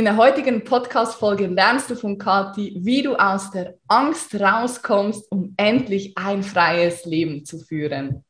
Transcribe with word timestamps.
In 0.00 0.06
der 0.06 0.16
heutigen 0.16 0.64
Podcast-Folge 0.64 1.46
lernst 1.48 1.90
du 1.90 1.94
von 1.94 2.16
Kathi, 2.16 2.74
wie 2.80 3.02
du 3.02 3.16
aus 3.16 3.50
der 3.50 3.74
Angst 3.86 4.34
rauskommst, 4.34 5.30
um 5.30 5.52
endlich 5.58 6.16
ein 6.16 6.42
freies 6.42 7.04
Leben 7.04 7.44
zu 7.44 7.58
führen. 7.58 8.24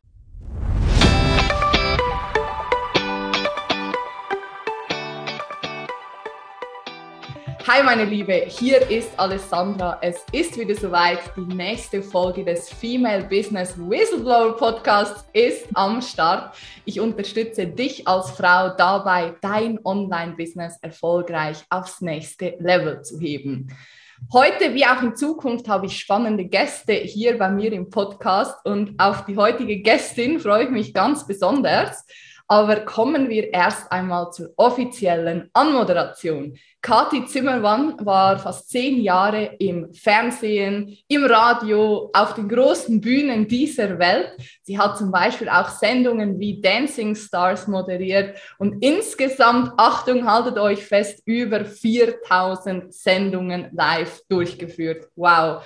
Hi 7.73 7.84
meine 7.84 8.05
Liebe, 8.05 8.46
hier 8.48 8.91
ist 8.91 9.16
Alessandra. 9.16 9.96
Es 10.03 10.25
ist 10.32 10.59
wieder 10.59 10.75
soweit. 10.75 11.21
Die 11.36 11.55
nächste 11.55 12.03
Folge 12.03 12.45
des 12.45 12.68
Female 12.68 13.23
Business 13.23 13.79
Whistleblower 13.79 14.57
Podcasts 14.57 15.25
ist 15.32 15.68
am 15.75 16.03
Start. 16.03 16.57
Ich 16.85 16.98
unterstütze 16.98 17.68
dich 17.68 18.09
als 18.09 18.32
Frau 18.32 18.71
dabei, 18.77 19.36
dein 19.41 19.79
Online-Business 19.85 20.79
erfolgreich 20.82 21.59
aufs 21.71 22.00
nächste 22.00 22.57
Level 22.59 23.03
zu 23.03 23.21
heben. 23.21 23.68
Heute 24.32 24.75
wie 24.75 24.85
auch 24.85 25.02
in 25.02 25.14
Zukunft 25.14 25.68
habe 25.68 25.86
ich 25.86 25.96
spannende 25.96 26.46
Gäste 26.46 26.94
hier 26.94 27.39
bei 27.39 27.50
mir 27.50 27.72
im 27.72 27.89
Podcast 27.89 28.66
und 28.66 28.99
auf 28.99 29.27
die 29.27 29.36
heutige 29.36 29.80
Gästin 29.80 30.41
freue 30.41 30.64
ich 30.64 30.71
mich 30.71 30.93
ganz 30.93 31.25
besonders. 31.25 32.05
Aber 32.50 32.81
kommen 32.81 33.28
wir 33.28 33.55
erst 33.55 33.92
einmal 33.92 34.33
zur 34.33 34.53
offiziellen 34.56 35.48
Anmoderation. 35.53 36.58
Kathi 36.83 37.25
Zimmermann 37.27 37.95
war 38.05 38.41
fast 38.41 38.70
zehn 38.70 39.00
Jahre 39.00 39.55
im 39.61 39.95
Fernsehen, 39.95 40.98
im 41.06 41.27
Radio, 41.27 42.11
auf 42.12 42.34
den 42.34 42.48
großen 42.48 43.00
Bühnen 43.00 43.47
dieser 43.47 44.00
Welt. 44.00 44.33
Sie 44.62 44.77
hat 44.77 44.98
zum 44.98 45.12
Beispiel 45.12 45.48
auch 45.48 45.69
Sendungen 45.69 46.41
wie 46.41 46.61
Dancing 46.61 47.14
Stars 47.14 47.69
moderiert 47.69 48.36
und 48.58 48.84
insgesamt, 48.84 49.72
Achtung, 49.77 50.28
haltet 50.28 50.58
euch 50.58 50.84
fest, 50.84 51.22
über 51.27 51.64
4000 51.64 52.92
Sendungen 52.92 53.69
live 53.70 54.22
durchgeführt. 54.28 55.06
Wow. 55.14 55.62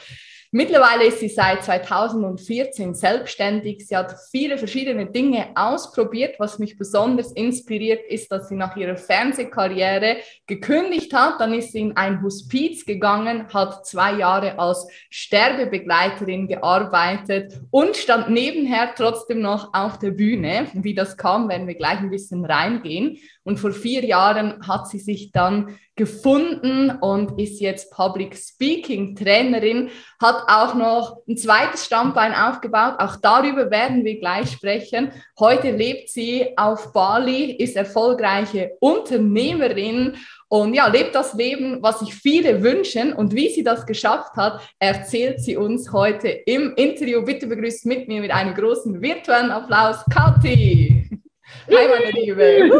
Mittlerweile 0.56 1.06
ist 1.06 1.18
sie 1.18 1.28
seit 1.28 1.64
2014 1.64 2.94
selbstständig. 2.94 3.88
Sie 3.88 3.96
hat 3.96 4.14
viele 4.30 4.56
verschiedene 4.56 5.06
Dinge 5.06 5.48
ausprobiert. 5.56 6.36
Was 6.38 6.60
mich 6.60 6.78
besonders 6.78 7.32
inspiriert, 7.32 8.08
ist, 8.08 8.30
dass 8.30 8.48
sie 8.48 8.54
nach 8.54 8.76
ihrer 8.76 8.96
Fernsehkarriere 8.96 10.18
gekündigt 10.46 11.12
hat. 11.12 11.40
Dann 11.40 11.54
ist 11.54 11.72
sie 11.72 11.80
in 11.80 11.96
ein 11.96 12.22
Hospiz 12.22 12.86
gegangen, 12.86 13.52
hat 13.52 13.84
zwei 13.84 14.12
Jahre 14.12 14.56
als 14.56 14.86
Sterbebegleiterin 15.10 16.46
gearbeitet 16.46 17.60
und 17.72 17.96
stand 17.96 18.30
nebenher 18.30 18.94
trotzdem 18.96 19.40
noch 19.40 19.74
auf 19.74 19.98
der 19.98 20.12
Bühne. 20.12 20.68
Wie 20.74 20.94
das 20.94 21.16
kam, 21.16 21.48
werden 21.48 21.66
wir 21.66 21.74
gleich 21.74 21.98
ein 21.98 22.10
bisschen 22.10 22.44
reingehen. 22.44 23.18
Und 23.42 23.58
vor 23.58 23.72
vier 23.72 24.04
Jahren 24.04 24.64
hat 24.66 24.88
sie 24.88 25.00
sich 25.00 25.32
dann 25.32 25.76
gefunden 25.96 26.90
und 26.90 27.38
ist 27.38 27.60
jetzt 27.60 27.92
Public 27.92 28.36
Speaking 28.36 29.14
Trainerin, 29.14 29.90
hat 30.20 30.43
auch 30.48 30.74
noch 30.74 31.18
ein 31.28 31.36
zweites 31.36 31.86
Stammbein 31.86 32.34
aufgebaut. 32.34 32.94
Auch 32.98 33.16
darüber 33.16 33.70
werden 33.70 34.04
wir 34.04 34.18
gleich 34.18 34.50
sprechen. 34.50 35.12
Heute 35.38 35.70
lebt 35.70 36.08
sie 36.08 36.56
auf 36.56 36.92
Bali, 36.92 37.52
ist 37.52 37.76
erfolgreiche 37.76 38.72
Unternehmerin 38.80 40.16
und 40.48 40.74
ja, 40.74 40.86
lebt 40.86 41.14
das 41.14 41.34
Leben, 41.34 41.82
was 41.82 42.00
sich 42.00 42.14
viele 42.14 42.62
wünschen. 42.62 43.12
Und 43.12 43.34
wie 43.34 43.48
sie 43.48 43.64
das 43.64 43.86
geschafft 43.86 44.36
hat, 44.36 44.60
erzählt 44.78 45.40
sie 45.40 45.56
uns 45.56 45.92
heute 45.92 46.28
im 46.28 46.74
Interview. 46.76 47.24
Bitte 47.24 47.46
begrüßt 47.46 47.86
mit 47.86 48.06
mir 48.06 48.20
mit 48.20 48.30
einem 48.30 48.54
großen 48.54 49.02
virtuellen 49.02 49.50
Applaus 49.50 50.04
Kathi. 50.12 51.10
Hi, 51.68 51.88
meine 51.88 52.10
Liebe. 52.12 52.70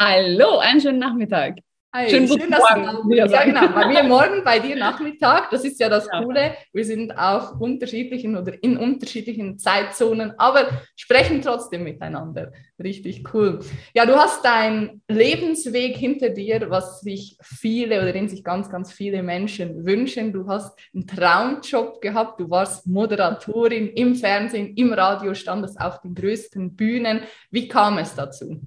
Hallo, 0.00 0.58
einen 0.58 0.80
schönen 0.80 0.98
Nachmittag. 0.98 1.56
Hi, 1.96 2.10
schön, 2.10 2.28
schön 2.28 2.50
dass 2.50 2.62
du 3.04 3.14
Ja, 3.14 3.44
genau. 3.44 3.68
Bei 3.68 3.86
mir 3.86 4.02
morgen, 4.02 4.44
bei 4.44 4.58
dir 4.58 4.76
Nachmittag. 4.76 5.48
Das 5.48 5.64
ist 5.64 5.80
ja 5.80 5.88
das 5.88 6.06
ja. 6.12 6.22
Coole. 6.22 6.54
Wir 6.74 6.84
sind 6.84 7.16
auf 7.16 7.58
unterschiedlichen 7.58 8.36
oder 8.36 8.52
in 8.62 8.76
unterschiedlichen 8.76 9.58
Zeitzonen, 9.58 10.34
aber 10.36 10.68
sprechen 10.94 11.40
trotzdem 11.40 11.84
miteinander. 11.84 12.52
Richtig 12.78 13.32
cool. 13.32 13.60
Ja, 13.94 14.04
du 14.04 14.14
hast 14.14 14.44
deinen 14.44 15.00
Lebensweg 15.08 15.96
hinter 15.96 16.28
dir, 16.28 16.68
was 16.68 17.00
sich 17.00 17.38
viele 17.40 18.02
oder 18.02 18.12
den 18.12 18.28
sich 18.28 18.44
ganz, 18.44 18.68
ganz 18.68 18.92
viele 18.92 19.22
Menschen 19.22 19.86
wünschen. 19.86 20.34
Du 20.34 20.46
hast 20.48 20.78
einen 20.94 21.06
Traumjob 21.06 22.02
gehabt. 22.02 22.40
Du 22.40 22.50
warst 22.50 22.86
Moderatorin 22.86 23.88
im 23.88 24.16
Fernsehen, 24.16 24.74
im 24.76 24.92
Radio, 24.92 25.32
standest 25.32 25.80
auf 25.80 26.02
den 26.02 26.14
größten 26.14 26.76
Bühnen. 26.76 27.20
Wie 27.50 27.68
kam 27.68 27.96
es 27.96 28.14
dazu? 28.14 28.60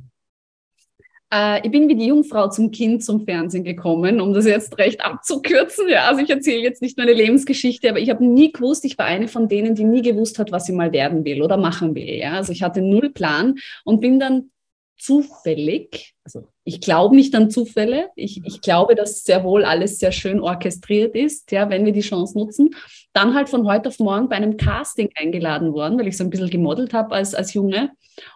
Äh, 1.32 1.66
ich 1.66 1.72
bin 1.72 1.88
wie 1.88 1.96
die 1.96 2.08
Jungfrau 2.08 2.50
zum 2.50 2.72
Kind 2.72 3.04
zum 3.04 3.26
Fernsehen 3.26 3.64
gekommen, 3.64 4.20
um 4.20 4.34
das 4.34 4.46
jetzt 4.46 4.78
recht 4.78 5.02
abzukürzen. 5.02 5.88
Ja, 5.90 6.08
also 6.08 6.22
ich 6.22 6.30
erzähle 6.30 6.62
jetzt 6.62 6.82
nicht 6.82 6.98
meine 6.98 7.14
Lebensgeschichte, 7.14 7.90
aber 7.90 8.00
ich 8.00 8.10
habe 8.10 8.26
nie 8.26 8.52
gewusst, 8.52 8.86
ich 8.86 8.98
war 8.98 9.06
eine 9.06 9.28
von 9.28 9.48
denen, 9.48 9.76
die 9.76 9.84
nie 9.84 10.02
gewusst 10.02 10.40
hat, 10.40 10.52
was 10.52 10.66
sie 10.66 10.74
mal 10.74 10.92
werden 10.92 11.26
will 11.26 11.42
oder 11.42 11.58
machen 11.58 11.96
will. 11.96 12.10
Ja, 12.10 12.34
also 12.34 12.52
ich 12.52 12.64
hatte 12.64 12.82
null 12.82 13.10
Plan 13.12 13.56
und 13.84 14.02
bin 14.02 14.20
dann 14.20 14.52
zufällig, 15.00 16.14
also 16.24 16.48
ich 16.66 16.82
glaube 16.82 17.16
nicht 17.16 17.34
an 17.34 17.50
Zufälle, 17.50 18.10
ich, 18.16 18.42
ich 18.46 18.62
glaube, 18.62 18.94
dass 18.94 19.24
sehr 19.24 19.44
wohl 19.44 19.66
alles 19.66 19.98
sehr 19.98 20.12
schön 20.12 20.40
orchestriert 20.40 21.16
ist, 21.16 21.52
ja, 21.52 21.70
wenn 21.70 21.86
wir 21.86 21.94
die 21.94 22.02
Chance 22.02 22.38
nutzen. 22.38 22.76
Dann 23.14 23.34
halt 23.34 23.50
von 23.50 23.66
heute 23.66 23.90
auf 23.90 23.98
morgen 24.00 24.30
bei 24.30 24.36
einem 24.36 24.58
Casting 24.58 25.10
eingeladen 25.16 25.74
worden, 25.74 25.98
weil 25.98 26.08
ich 26.08 26.18
so 26.18 26.24
ein 26.24 26.30
bisschen 26.30 26.50
gemodelt 26.50 26.94
habe 26.94 27.16
als, 27.16 27.34
als 27.34 27.54
Junge. 27.54 27.92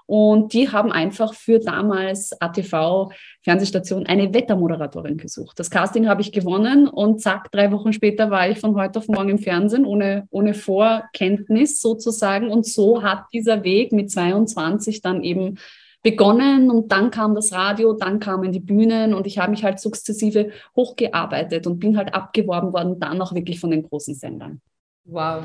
Und 0.05 0.53
die 0.53 0.71
haben 0.71 0.91
einfach 0.91 1.33
für 1.33 1.59
damals 1.59 2.31
ATV 2.41 3.11
Fernsehstation 3.41 4.07
eine 4.07 4.33
Wettermoderatorin 4.33 5.17
gesucht. 5.17 5.59
Das 5.59 5.69
Casting 5.69 6.07
habe 6.07 6.21
ich 6.21 6.31
gewonnen 6.31 6.87
und 6.87 7.21
zack, 7.21 7.51
drei 7.51 7.71
Wochen 7.71 7.91
später 7.91 8.31
war 8.31 8.49
ich 8.49 8.59
von 8.59 8.75
heute 8.75 8.99
auf 8.99 9.07
morgen 9.09 9.29
im 9.29 9.39
Fernsehen, 9.39 9.85
ohne, 9.85 10.27
ohne 10.31 10.53
Vorkenntnis 10.53 11.81
sozusagen. 11.81 12.49
Und 12.49 12.65
so 12.65 13.03
hat 13.03 13.25
dieser 13.33 13.63
Weg 13.63 13.91
mit 13.91 14.09
22 14.09 15.01
dann 15.01 15.23
eben 15.23 15.59
begonnen 16.03 16.69
und 16.69 16.91
dann 16.91 17.09
kam 17.09 17.33
das 17.33 17.53
Radio, 17.53 17.93
dann 17.93 18.19
kamen 18.19 18.51
die 18.51 18.59
Bühnen 18.59 19.13
und 19.13 19.25
ich 19.25 19.39
habe 19.39 19.51
mich 19.51 19.63
halt 19.63 19.79
sukzessive 19.79 20.51
hochgearbeitet 20.75 21.65
und 21.65 21.79
bin 21.79 21.97
halt 21.97 22.13
abgeworben 22.13 22.73
worden, 22.73 22.99
dann 22.99 23.21
auch 23.21 23.33
wirklich 23.33 23.59
von 23.59 23.71
den 23.71 23.83
großen 23.83 24.13
Sendern. 24.13 24.61
Wow, 25.05 25.43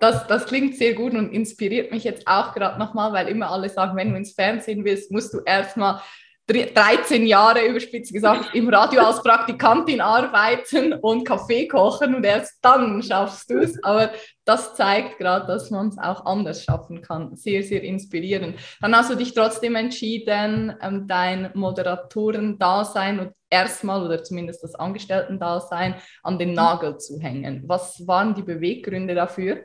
das, 0.00 0.26
das 0.28 0.46
klingt 0.46 0.76
sehr 0.76 0.94
gut 0.94 1.12
und 1.12 1.32
inspiriert 1.32 1.90
mich 1.90 2.04
jetzt 2.04 2.26
auch 2.26 2.54
gerade 2.54 2.78
nochmal, 2.78 3.12
weil 3.12 3.28
immer 3.28 3.50
alle 3.50 3.68
sagen, 3.68 3.96
wenn 3.96 4.10
du 4.10 4.16
ins 4.16 4.32
Fernsehen 4.32 4.84
willst, 4.84 5.10
musst 5.10 5.34
du 5.34 5.40
erstmal 5.44 6.00
13 6.48 7.26
Jahre 7.26 7.66
überspitzt 7.66 8.12
gesagt 8.12 8.50
im 8.54 8.68
Radio 8.68 9.02
als 9.02 9.20
Praktikantin 9.20 10.00
arbeiten 10.00 10.92
und 10.92 11.24
Kaffee 11.24 11.66
kochen 11.66 12.14
und 12.14 12.24
erst 12.24 12.58
dann 12.62 13.02
schaffst 13.02 13.50
du 13.50 13.58
es. 13.58 13.82
Aber 13.82 14.12
das 14.44 14.76
zeigt 14.76 15.18
gerade, 15.18 15.46
dass 15.46 15.70
man 15.72 15.88
es 15.88 15.98
auch 15.98 16.24
anders 16.24 16.62
schaffen 16.62 17.02
kann. 17.02 17.34
Sehr, 17.34 17.64
sehr 17.64 17.82
inspirierend. 17.82 18.58
Dann 18.80 18.96
hast 18.96 19.10
du 19.10 19.16
dich 19.16 19.34
trotzdem 19.34 19.74
entschieden, 19.74 20.76
ähm, 20.80 21.08
dein 21.08 21.50
Moderatoren-Dasein 21.54 23.18
und 23.18 23.32
erstmal 23.50 24.04
oder 24.04 24.22
zumindest 24.22 24.62
das 24.62 24.76
Angestellten-Dasein 24.76 25.96
an 26.22 26.38
den 26.38 26.52
Nagel 26.52 26.98
zu 26.98 27.18
hängen. 27.18 27.64
Was 27.66 28.06
waren 28.06 28.34
die 28.34 28.42
Beweggründe 28.42 29.16
dafür? 29.16 29.64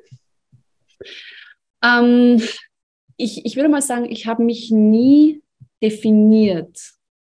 Ähm, 1.84 2.42
ich, 3.18 3.46
ich 3.46 3.56
würde 3.56 3.70
mal 3.70 3.84
sagen, 3.84 4.06
ich 4.06 4.26
habe 4.26 4.44
mich 4.44 4.72
nie 4.72 5.41
definiert 5.82 6.80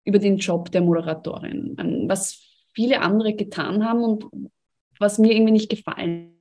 über 0.05 0.19
den 0.19 0.39
Job 0.39 0.71
der 0.73 0.81
Moderatorin, 0.81 1.77
was 2.09 2.43
viele 2.73 3.01
andere 3.01 3.35
getan 3.35 3.85
haben 3.85 4.03
und 4.03 4.25
was 4.99 5.19
mir 5.19 5.33
irgendwie 5.33 5.53
nicht 5.53 5.71
gefallen. 5.71 6.38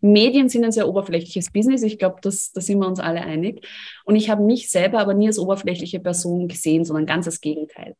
Medien 0.00 0.48
sind 0.48 0.64
ein 0.64 0.72
sehr 0.72 0.88
oberflächliches 0.88 1.50
Business. 1.52 1.82
Ich 1.82 1.98
glaube, 1.98 2.16
das, 2.22 2.52
da 2.52 2.60
sind 2.60 2.78
wir 2.78 2.88
uns 2.88 3.00
alle 3.00 3.20
einig. 3.22 3.66
Und 4.04 4.16
ich 4.16 4.30
habe 4.30 4.42
mich 4.42 4.70
selber 4.70 4.98
aber 4.98 5.14
nie 5.14 5.26
als 5.28 5.38
oberflächliche 5.38 6.00
Person 6.00 6.48
gesehen, 6.48 6.84
sondern 6.84 7.06
ganz 7.06 7.26
das 7.26 7.40
Gegenteil. 7.40 7.96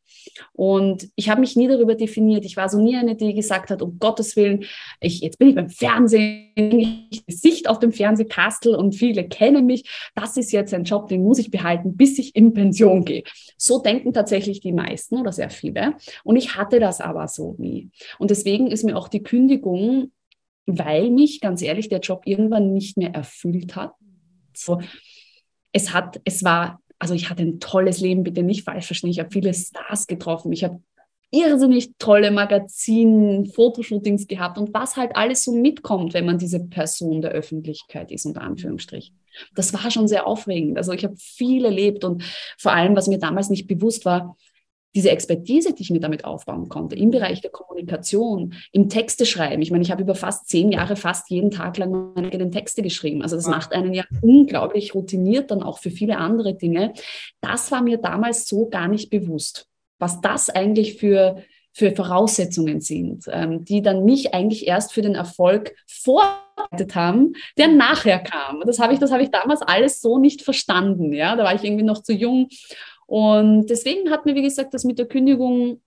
Und 0.52 1.08
ich 1.16 1.28
habe 1.28 1.40
mich 1.40 1.56
nie 1.56 1.68
darüber 1.68 1.94
definiert. 1.94 2.44
Ich 2.44 2.56
war 2.56 2.68
so 2.68 2.80
nie 2.80 2.96
eine, 2.96 3.16
die 3.16 3.34
gesagt 3.34 3.70
hat, 3.70 3.82
um 3.82 3.98
Gottes 3.98 4.36
Willen, 4.36 4.64
ich, 5.00 5.20
jetzt 5.20 5.38
bin 5.38 5.48
ich 5.48 5.54
beim 5.54 5.70
Fernsehen, 5.70 7.08
ich 7.10 7.26
Gesicht 7.26 7.68
auf 7.68 7.78
dem 7.78 7.92
Fernsehkastel 7.92 8.74
und 8.74 8.94
viele 8.94 9.28
kennen 9.28 9.66
mich. 9.66 10.10
Das 10.14 10.36
ist 10.36 10.52
jetzt 10.52 10.74
ein 10.74 10.84
Job, 10.84 11.08
den 11.08 11.22
muss 11.22 11.38
ich 11.38 11.50
behalten, 11.50 11.96
bis 11.96 12.18
ich 12.18 12.34
in 12.36 12.52
Pension 12.52 13.04
gehe. 13.04 13.22
So 13.56 13.80
denken 13.80 14.12
tatsächlich 14.12 14.60
die 14.60 14.72
meisten 14.72 15.16
oder 15.18 15.32
sehr 15.32 15.50
viele. 15.50 15.94
Und 16.24 16.36
ich 16.36 16.56
hatte 16.56 16.80
das 16.80 17.00
aber 17.00 17.28
so 17.28 17.54
nie. 17.58 17.90
Und 18.18 18.30
deswegen 18.30 18.68
ist 18.68 18.84
mir 18.84 18.96
auch 18.96 19.08
die 19.08 19.22
Kündigung 19.22 20.10
weil 20.78 21.10
mich, 21.10 21.40
ganz 21.40 21.62
ehrlich, 21.62 21.88
der 21.88 22.00
Job 22.00 22.22
irgendwann 22.24 22.72
nicht 22.72 22.96
mehr 22.96 23.14
erfüllt 23.14 23.76
hat. 23.76 23.92
So, 24.54 24.80
es 25.72 25.92
hat, 25.92 26.20
es 26.24 26.44
war, 26.44 26.80
also 26.98 27.14
ich 27.14 27.30
hatte 27.30 27.42
ein 27.42 27.60
tolles 27.60 28.00
Leben, 28.00 28.22
bitte 28.22 28.42
nicht 28.42 28.64
falsch 28.64 28.86
verstehen. 28.86 29.10
Ich 29.10 29.20
habe 29.20 29.30
viele 29.30 29.54
Stars 29.54 30.06
getroffen. 30.06 30.52
Ich 30.52 30.64
habe 30.64 30.80
irrsinnig 31.30 31.92
tolle 31.98 32.30
Magazinen, 32.30 33.46
Fotoshootings 33.46 34.26
gehabt 34.26 34.58
und 34.58 34.74
was 34.74 34.96
halt 34.96 35.14
alles 35.14 35.44
so 35.44 35.52
mitkommt, 35.52 36.12
wenn 36.12 36.26
man 36.26 36.38
diese 36.38 36.60
Person 36.60 37.22
der 37.22 37.30
Öffentlichkeit 37.30 38.10
ist, 38.10 38.26
unter 38.26 38.42
Anführungsstrich. 38.42 39.12
Das 39.54 39.72
war 39.72 39.90
schon 39.92 40.08
sehr 40.08 40.26
aufregend. 40.26 40.76
Also 40.76 40.92
ich 40.92 41.04
habe 41.04 41.14
viel 41.16 41.64
erlebt 41.64 42.04
und 42.04 42.24
vor 42.58 42.72
allem, 42.72 42.96
was 42.96 43.06
mir 43.06 43.18
damals 43.18 43.48
nicht 43.48 43.68
bewusst 43.68 44.04
war, 44.04 44.36
diese 44.94 45.10
Expertise, 45.10 45.72
die 45.72 45.82
ich 45.82 45.90
mir 45.90 46.00
damit 46.00 46.24
aufbauen 46.24 46.68
konnte, 46.68 46.96
im 46.96 47.10
Bereich 47.10 47.40
der 47.40 47.50
Kommunikation, 47.50 48.54
im 48.72 48.88
Texte 48.88 49.24
schreiben. 49.26 49.62
Ich 49.62 49.70
meine, 49.70 49.82
ich 49.82 49.90
habe 49.90 50.02
über 50.02 50.14
fast 50.14 50.48
zehn 50.48 50.72
Jahre 50.72 50.96
fast 50.96 51.30
jeden 51.30 51.50
Tag 51.50 51.78
lang 51.78 52.12
meine 52.14 52.28
eigenen 52.28 52.50
Texte 52.50 52.82
geschrieben. 52.82 53.22
Also 53.22 53.36
das 53.36 53.46
macht 53.46 53.72
einen 53.72 53.94
ja 53.94 54.04
unglaublich 54.20 54.94
routiniert 54.94 55.50
dann 55.50 55.62
auch 55.62 55.78
für 55.78 55.90
viele 55.90 56.18
andere 56.18 56.54
Dinge. 56.54 56.92
Das 57.40 57.70
war 57.70 57.82
mir 57.82 57.98
damals 57.98 58.48
so 58.48 58.68
gar 58.68 58.88
nicht 58.88 59.10
bewusst, 59.10 59.66
was 59.98 60.20
das 60.20 60.50
eigentlich 60.50 60.94
für 60.94 61.42
für 61.72 61.92
Voraussetzungen 61.92 62.80
sind, 62.80 63.26
ähm, 63.30 63.64
die 63.64 63.80
dann 63.80 64.04
mich 64.04 64.34
eigentlich 64.34 64.66
erst 64.66 64.92
für 64.92 65.02
den 65.02 65.14
Erfolg 65.14 65.72
vorbereitet 65.86 66.94
haben, 66.94 67.34
der 67.56 67.68
nachher 67.68 68.18
kam. 68.18 68.62
Das 68.66 68.80
habe 68.80 68.92
ich, 68.92 68.98
das 68.98 69.12
habe 69.12 69.22
ich 69.22 69.30
damals 69.30 69.62
alles 69.62 70.00
so 70.00 70.18
nicht 70.18 70.42
verstanden. 70.42 71.12
Ja, 71.12 71.36
da 71.36 71.44
war 71.44 71.54
ich 71.54 71.62
irgendwie 71.62 71.84
noch 71.84 72.02
zu 72.02 72.12
jung 72.12 72.48
und 73.10 73.66
deswegen 73.66 74.08
hat 74.08 74.24
mir, 74.24 74.36
wie 74.36 74.42
gesagt, 74.42 74.72
das 74.72 74.84
mit 74.84 75.00
der 75.00 75.06
Kündigung 75.06 75.80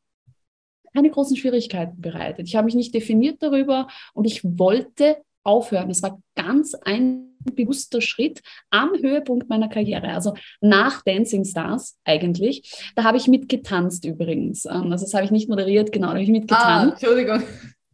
keine 0.93 1.09
großen 1.09 1.37
Schwierigkeiten 1.37 2.01
bereitet. 2.01 2.49
Ich 2.49 2.57
habe 2.57 2.65
mich 2.65 2.75
nicht 2.75 2.93
definiert 2.93 3.41
darüber 3.41 3.87
und 4.13 4.25
ich 4.25 4.43
wollte 4.43 5.19
aufhören. 5.45 5.89
Es 5.89 6.03
war 6.03 6.21
ganz 6.35 6.75
ein 6.75 7.37
bewusster 7.55 8.01
Schritt 8.01 8.41
am 8.71 8.89
Höhepunkt 9.01 9.47
meiner 9.47 9.69
Karriere, 9.69 10.09
also 10.09 10.33
nach 10.59 11.01
Dancing 11.03 11.45
Stars 11.45 11.97
eigentlich. 12.03 12.91
Da 12.97 13.05
habe 13.05 13.15
ich 13.15 13.29
mitgetanzt 13.29 14.03
übrigens. 14.03 14.65
Ähm, 14.65 14.91
also 14.91 15.05
das 15.05 15.13
habe 15.13 15.23
ich 15.23 15.31
nicht 15.31 15.47
moderiert, 15.47 15.93
genau, 15.93 16.07
da 16.07 16.13
habe 16.15 16.23
ich 16.23 16.29
mitgetanzt. 16.29 16.67
Ah, 16.67 16.89
Entschuldigung. 16.89 17.41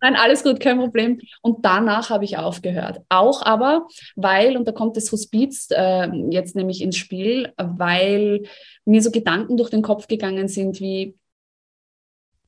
Nein, 0.01 0.15
alles 0.15 0.43
gut, 0.43 0.59
kein 0.59 0.77
Problem. 0.77 1.19
Und 1.41 1.65
danach 1.65 2.09
habe 2.09 2.25
ich 2.25 2.37
aufgehört. 2.37 3.01
Auch 3.09 3.41
aber, 3.41 3.87
weil, 4.15 4.55
und 4.57 4.67
da 4.67 4.71
kommt 4.71 4.97
das 4.97 5.11
Hospiz 5.11 5.67
äh, 5.71 6.09
jetzt 6.29 6.55
nämlich 6.55 6.81
ins 6.81 6.97
Spiel, 6.97 7.53
weil 7.57 8.43
mir 8.85 9.01
so 9.01 9.11
Gedanken 9.11 9.57
durch 9.57 9.69
den 9.69 9.81
Kopf 9.81 10.07
gegangen 10.07 10.47
sind 10.47 10.79
wie, 10.79 11.15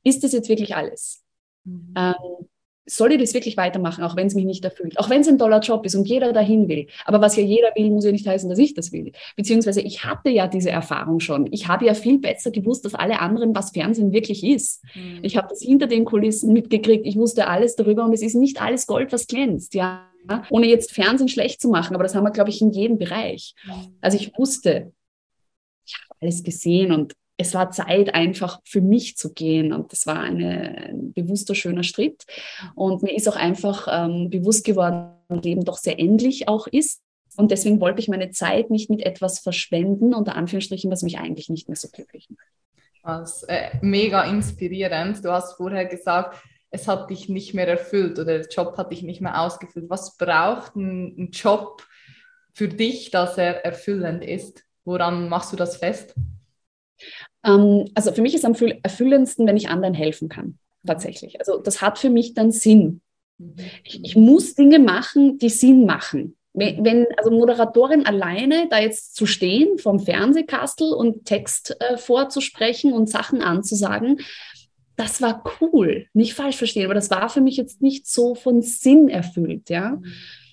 ist 0.04 0.24
das 0.24 0.32
jetzt 0.32 0.48
wirklich 0.48 0.74
alles? 0.74 1.22
Mhm. 1.64 1.94
Ähm, 1.96 2.48
soll 2.84 3.12
ich 3.12 3.20
das 3.20 3.34
wirklich 3.34 3.56
weitermachen, 3.56 4.02
auch 4.02 4.16
wenn 4.16 4.26
es 4.26 4.34
mich 4.34 4.44
nicht 4.44 4.64
erfüllt, 4.64 4.98
auch 4.98 5.08
wenn 5.08 5.20
es 5.20 5.28
ein 5.28 5.38
toller 5.38 5.60
Job 5.60 5.86
ist 5.86 5.94
und 5.94 6.08
jeder 6.08 6.32
dahin 6.32 6.68
will. 6.68 6.88
Aber 7.04 7.20
was 7.20 7.36
ja 7.36 7.42
jeder 7.42 7.68
will, 7.76 7.90
muss 7.90 8.04
ja 8.04 8.12
nicht 8.12 8.26
heißen, 8.26 8.48
dass 8.48 8.58
ich 8.58 8.74
das 8.74 8.92
will. 8.92 9.12
Beziehungsweise 9.36 9.80
ich 9.80 10.04
hatte 10.04 10.30
ja 10.30 10.48
diese 10.48 10.70
Erfahrung 10.70 11.20
schon. 11.20 11.48
Ich 11.52 11.68
habe 11.68 11.86
ja 11.86 11.94
viel 11.94 12.18
besser 12.18 12.50
gewusst 12.50 12.84
als 12.84 12.94
alle 12.94 13.20
anderen, 13.20 13.54
was 13.54 13.70
Fernsehen 13.70 14.12
wirklich 14.12 14.44
ist. 14.44 14.82
Mhm. 14.94 15.20
Ich 15.22 15.36
habe 15.36 15.48
das 15.48 15.60
hinter 15.60 15.86
den 15.86 16.04
Kulissen 16.04 16.52
mitgekriegt. 16.52 17.06
Ich 17.06 17.16
wusste 17.16 17.46
alles 17.46 17.76
darüber 17.76 18.04
und 18.04 18.12
es 18.12 18.22
ist 18.22 18.34
nicht 18.34 18.60
alles 18.60 18.86
Gold, 18.86 19.12
was 19.12 19.26
glänzt. 19.28 19.74
Ja, 19.74 20.08
ohne 20.50 20.66
jetzt 20.66 20.92
Fernsehen 20.92 21.28
schlecht 21.28 21.60
zu 21.60 21.68
machen, 21.68 21.94
aber 21.94 22.04
das 22.04 22.14
haben 22.14 22.24
wir, 22.24 22.30
glaube 22.30 22.50
ich, 22.50 22.60
in 22.60 22.70
jedem 22.70 22.98
Bereich. 22.98 23.54
Mhm. 23.64 23.96
Also 24.00 24.16
ich 24.16 24.36
wusste, 24.36 24.92
ich 25.86 25.94
habe 25.94 26.18
alles 26.20 26.42
gesehen 26.42 26.92
und 26.92 27.14
es 27.42 27.54
war 27.54 27.70
Zeit, 27.70 28.14
einfach 28.14 28.60
für 28.64 28.80
mich 28.80 29.16
zu 29.16 29.34
gehen. 29.34 29.72
Und 29.72 29.92
das 29.92 30.06
war 30.06 30.20
eine, 30.20 30.88
ein 30.88 31.12
bewusster, 31.12 31.54
schöner 31.54 31.82
Schritt. 31.82 32.24
Und 32.74 33.02
mir 33.02 33.14
ist 33.14 33.28
auch 33.28 33.36
einfach 33.36 33.88
ähm, 33.90 34.30
bewusst 34.30 34.64
geworden, 34.64 35.12
dass 35.28 35.44
Leben 35.44 35.64
doch 35.64 35.76
sehr 35.76 35.98
endlich 35.98 36.48
auch 36.48 36.66
ist. 36.66 37.02
Und 37.36 37.50
deswegen 37.50 37.80
wollte 37.80 38.00
ich 38.00 38.08
meine 38.08 38.30
Zeit 38.30 38.70
nicht 38.70 38.90
mit 38.90 39.02
etwas 39.02 39.40
verschwenden, 39.40 40.14
unter 40.14 40.36
Anführungsstrichen, 40.36 40.90
was 40.90 41.02
mich 41.02 41.18
eigentlich 41.18 41.48
nicht 41.48 41.68
mehr 41.68 41.76
so 41.76 41.88
glücklich 41.88 42.28
macht. 42.30 42.46
Das 43.04 43.42
äh, 43.44 43.70
mega 43.80 44.22
inspirierend. 44.24 45.24
Du 45.24 45.32
hast 45.32 45.56
vorher 45.56 45.86
gesagt, 45.86 46.40
es 46.70 46.86
hat 46.88 47.10
dich 47.10 47.28
nicht 47.28 47.54
mehr 47.54 47.66
erfüllt 47.66 48.18
oder 48.18 48.38
der 48.38 48.48
Job 48.48 48.76
hat 48.76 48.92
dich 48.92 49.02
nicht 49.02 49.20
mehr 49.20 49.40
ausgefüllt. 49.40 49.90
Was 49.90 50.16
braucht 50.16 50.76
ein, 50.76 51.16
ein 51.18 51.30
Job 51.30 51.86
für 52.52 52.68
dich, 52.68 53.10
dass 53.10 53.36
er 53.38 53.64
erfüllend 53.64 54.24
ist? 54.24 54.64
Woran 54.84 55.28
machst 55.28 55.52
du 55.52 55.56
das 55.56 55.76
fest? 55.76 56.14
Ähm, 57.44 57.86
also 57.94 58.12
für 58.12 58.22
mich 58.22 58.34
ist 58.34 58.44
am 58.44 58.54
erfüllendsten, 58.82 59.46
wenn 59.46 59.56
ich 59.56 59.68
anderen 59.68 59.94
helfen 59.94 60.28
kann, 60.28 60.58
tatsächlich. 60.86 61.40
Also 61.40 61.58
das 61.58 61.80
hat 61.82 61.98
für 61.98 62.10
mich 62.10 62.34
dann 62.34 62.52
Sinn. 62.52 63.00
Ich, 63.84 64.00
ich 64.04 64.16
muss 64.16 64.54
Dinge 64.54 64.78
machen, 64.78 65.38
die 65.38 65.48
Sinn 65.48 65.84
machen. 65.84 66.36
Wenn, 66.54 66.84
wenn, 66.84 67.06
also 67.16 67.30
Moderatorin 67.30 68.04
alleine 68.04 68.68
da 68.68 68.78
jetzt 68.78 69.16
zu 69.16 69.24
stehen 69.24 69.78
vom 69.78 69.98
Fernsehkastel 69.98 70.92
und 70.92 71.24
Text 71.24 71.76
äh, 71.80 71.96
vorzusprechen 71.96 72.92
und 72.92 73.08
Sachen 73.08 73.40
anzusagen, 73.40 74.20
das 74.96 75.22
war 75.22 75.42
cool, 75.60 76.06
nicht 76.12 76.34
falsch 76.34 76.56
verstehen, 76.56 76.84
aber 76.84 76.94
das 76.94 77.10
war 77.10 77.30
für 77.30 77.40
mich 77.40 77.56
jetzt 77.56 77.80
nicht 77.80 78.06
so 78.06 78.34
von 78.34 78.60
Sinn 78.60 79.08
erfüllt, 79.08 79.70
ja. 79.70 79.98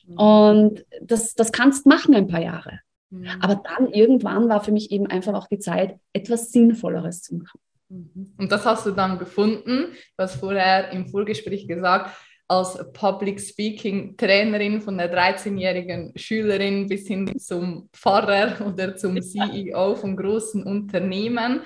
Mhm. 0.08 0.18
Und 0.18 0.86
das, 1.02 1.36
das 1.36 1.52
kannst 1.52 1.86
machen 1.86 2.16
ein 2.16 2.28
paar 2.28 2.42
Jahre. 2.42 2.80
Mhm. 3.10 3.28
Aber 3.42 3.56
dann 3.56 3.92
irgendwann 3.92 4.50
war 4.50 4.64
für 4.64 4.72
mich 4.72 4.92
eben 4.92 5.08
einfach 5.08 5.34
auch 5.34 5.48
die 5.48 5.60
Zeit, 5.60 6.00
etwas 6.14 6.52
Sinnvolleres 6.52 7.22
zu 7.22 7.36
machen. 7.36 7.60
Mhm. 7.90 8.34
Und 8.38 8.52
das 8.52 8.66
hast 8.66 8.86
du 8.86 8.92
dann 8.92 9.18
gefunden. 9.18 9.94
Du 10.18 10.24
hast 10.24 10.36
vorher 10.36 10.92
im 10.92 11.08
Vorgespräch 11.08 11.68
gesagt, 11.68 12.16
als 12.48 12.80
Public 12.94 13.40
Speaking 13.40 14.18
Trainerin 14.18 14.82
von 14.82 14.98
der 14.98 15.14
13-jährigen 15.14 16.14
Schülerin 16.16 16.88
bis 16.88 17.08
hin 17.08 17.38
zum 17.40 17.90
Pfarrer 17.94 18.66
oder 18.66 18.96
zum 18.96 19.22
CEO 19.22 19.96
von 19.96 20.18
großen 20.18 20.64
Unternehmen. 20.64 21.62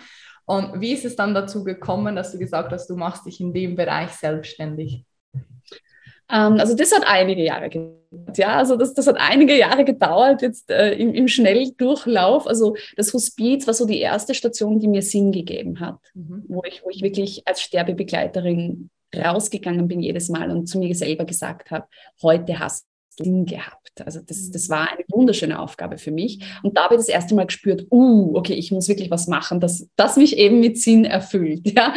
Und 0.46 0.82
wie 0.82 0.92
ist 0.92 1.06
es 1.06 1.16
dann 1.16 1.34
dazu 1.34 1.64
gekommen, 1.64 2.18
dass 2.18 2.34
du 2.34 2.38
gesagt 2.38 2.74
hast, 2.74 2.90
du 2.90 2.98
machst 2.98 3.26
dich 3.26 3.40
in 3.40 3.54
dem 3.54 3.78
Bereich 3.78 4.12
selbstständig? 4.12 5.06
Ähm, 6.30 6.58
also 6.60 6.76
das 6.76 6.92
hat 6.92 7.04
einige 7.06 7.44
Jahre 7.44 7.70
gedauert. 7.70 8.38
Ja, 8.38 8.58
also 8.58 8.76
das, 8.76 8.94
das 8.94 9.08
hat 9.08 9.18
einige 9.20 9.58
Jahre 9.58 9.86
gedauert 9.86 10.42
jetzt 10.42 10.70
äh, 10.70 10.94
im, 10.94 11.14
im 11.14 11.28
Schnelldurchlauf. 11.28 12.48
Also 12.48 12.76
das 12.96 13.14
Hospiz 13.14 13.66
war 13.66 13.74
so 13.74 13.86
die 13.86 14.00
erste 14.00 14.36
Station, 14.36 14.80
die 14.80 14.88
mir 14.88 15.02
Sinn 15.02 15.32
gegeben 15.32 15.80
hat, 15.80 16.00
mhm. 16.14 16.46
wo, 16.48 16.64
ich, 16.64 16.84
wo 16.84 16.90
ich 16.90 17.02
wirklich 17.02 17.42
als 17.48 17.62
Sterbebegleiterin 17.62 18.90
rausgegangen 19.16 19.88
bin 19.88 20.00
jedes 20.00 20.30
Mal 20.30 20.52
und 20.52 20.68
zu 20.68 20.80
mir 20.80 20.94
selber 20.96 21.26
gesagt 21.26 21.72
habe, 21.72 21.86
heute 22.22 22.60
hast 22.60 22.86
du 23.18 23.24
Sinn 23.24 23.46
gehabt. 23.46 24.02
Also 24.06 24.22
das, 24.22 24.50
das 24.50 24.70
war 24.70 24.92
eine 24.92 25.04
wunderschöne 25.10 25.60
Aufgabe 25.60 25.98
für 25.98 26.12
mich. 26.12 26.40
Und 26.64 26.78
da 26.78 26.86
habe 26.86 26.96
ich 26.96 27.00
das 27.00 27.10
erste 27.10 27.36
Mal 27.36 27.46
gespürt, 27.46 27.86
uh, 27.92 28.36
okay, 28.36 28.54
ich 28.54 28.72
muss 28.72 28.88
wirklich 28.88 29.12
was 29.12 29.28
machen, 29.28 29.60
das, 29.60 29.88
das 29.96 30.18
mich 30.18 30.38
eben 30.38 30.60
mit 30.60 30.80
Sinn 30.80 31.06
erfüllt. 31.06 31.62
Ja. 31.76 31.94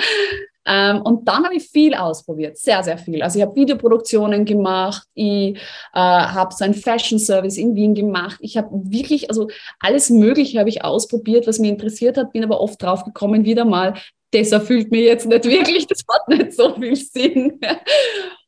Ähm, 0.66 1.02
und 1.02 1.26
dann 1.28 1.44
habe 1.44 1.54
ich 1.54 1.68
viel 1.68 1.94
ausprobiert, 1.94 2.58
sehr, 2.58 2.82
sehr 2.82 2.98
viel. 2.98 3.22
Also 3.22 3.38
ich 3.38 3.44
habe 3.44 3.54
Videoproduktionen 3.54 4.44
gemacht, 4.44 5.06
ich 5.14 5.56
äh, 5.56 5.60
habe 5.92 6.52
so 6.54 6.64
einen 6.64 6.74
Fashion 6.74 7.18
Service 7.18 7.56
in 7.56 7.74
Wien 7.74 7.94
gemacht. 7.94 8.38
Ich 8.40 8.56
habe 8.56 8.68
wirklich, 8.72 9.30
also 9.30 9.48
alles 9.80 10.10
Mögliche 10.10 10.58
habe 10.58 10.68
ich 10.68 10.84
ausprobiert, 10.84 11.46
was 11.46 11.58
mich 11.58 11.70
interessiert 11.70 12.16
hat, 12.16 12.32
bin 12.32 12.44
aber 12.44 12.60
oft 12.60 12.82
drauf 12.82 13.04
gekommen, 13.04 13.44
wieder 13.44 13.64
mal, 13.64 13.94
das 14.32 14.52
erfüllt 14.52 14.90
mir 14.90 15.02
jetzt 15.02 15.26
nicht 15.26 15.44
wirklich, 15.44 15.86
das 15.88 16.02
hat 16.12 16.28
nicht 16.28 16.52
so 16.52 16.74
viel 16.74 16.96
Sinn. 16.96 17.60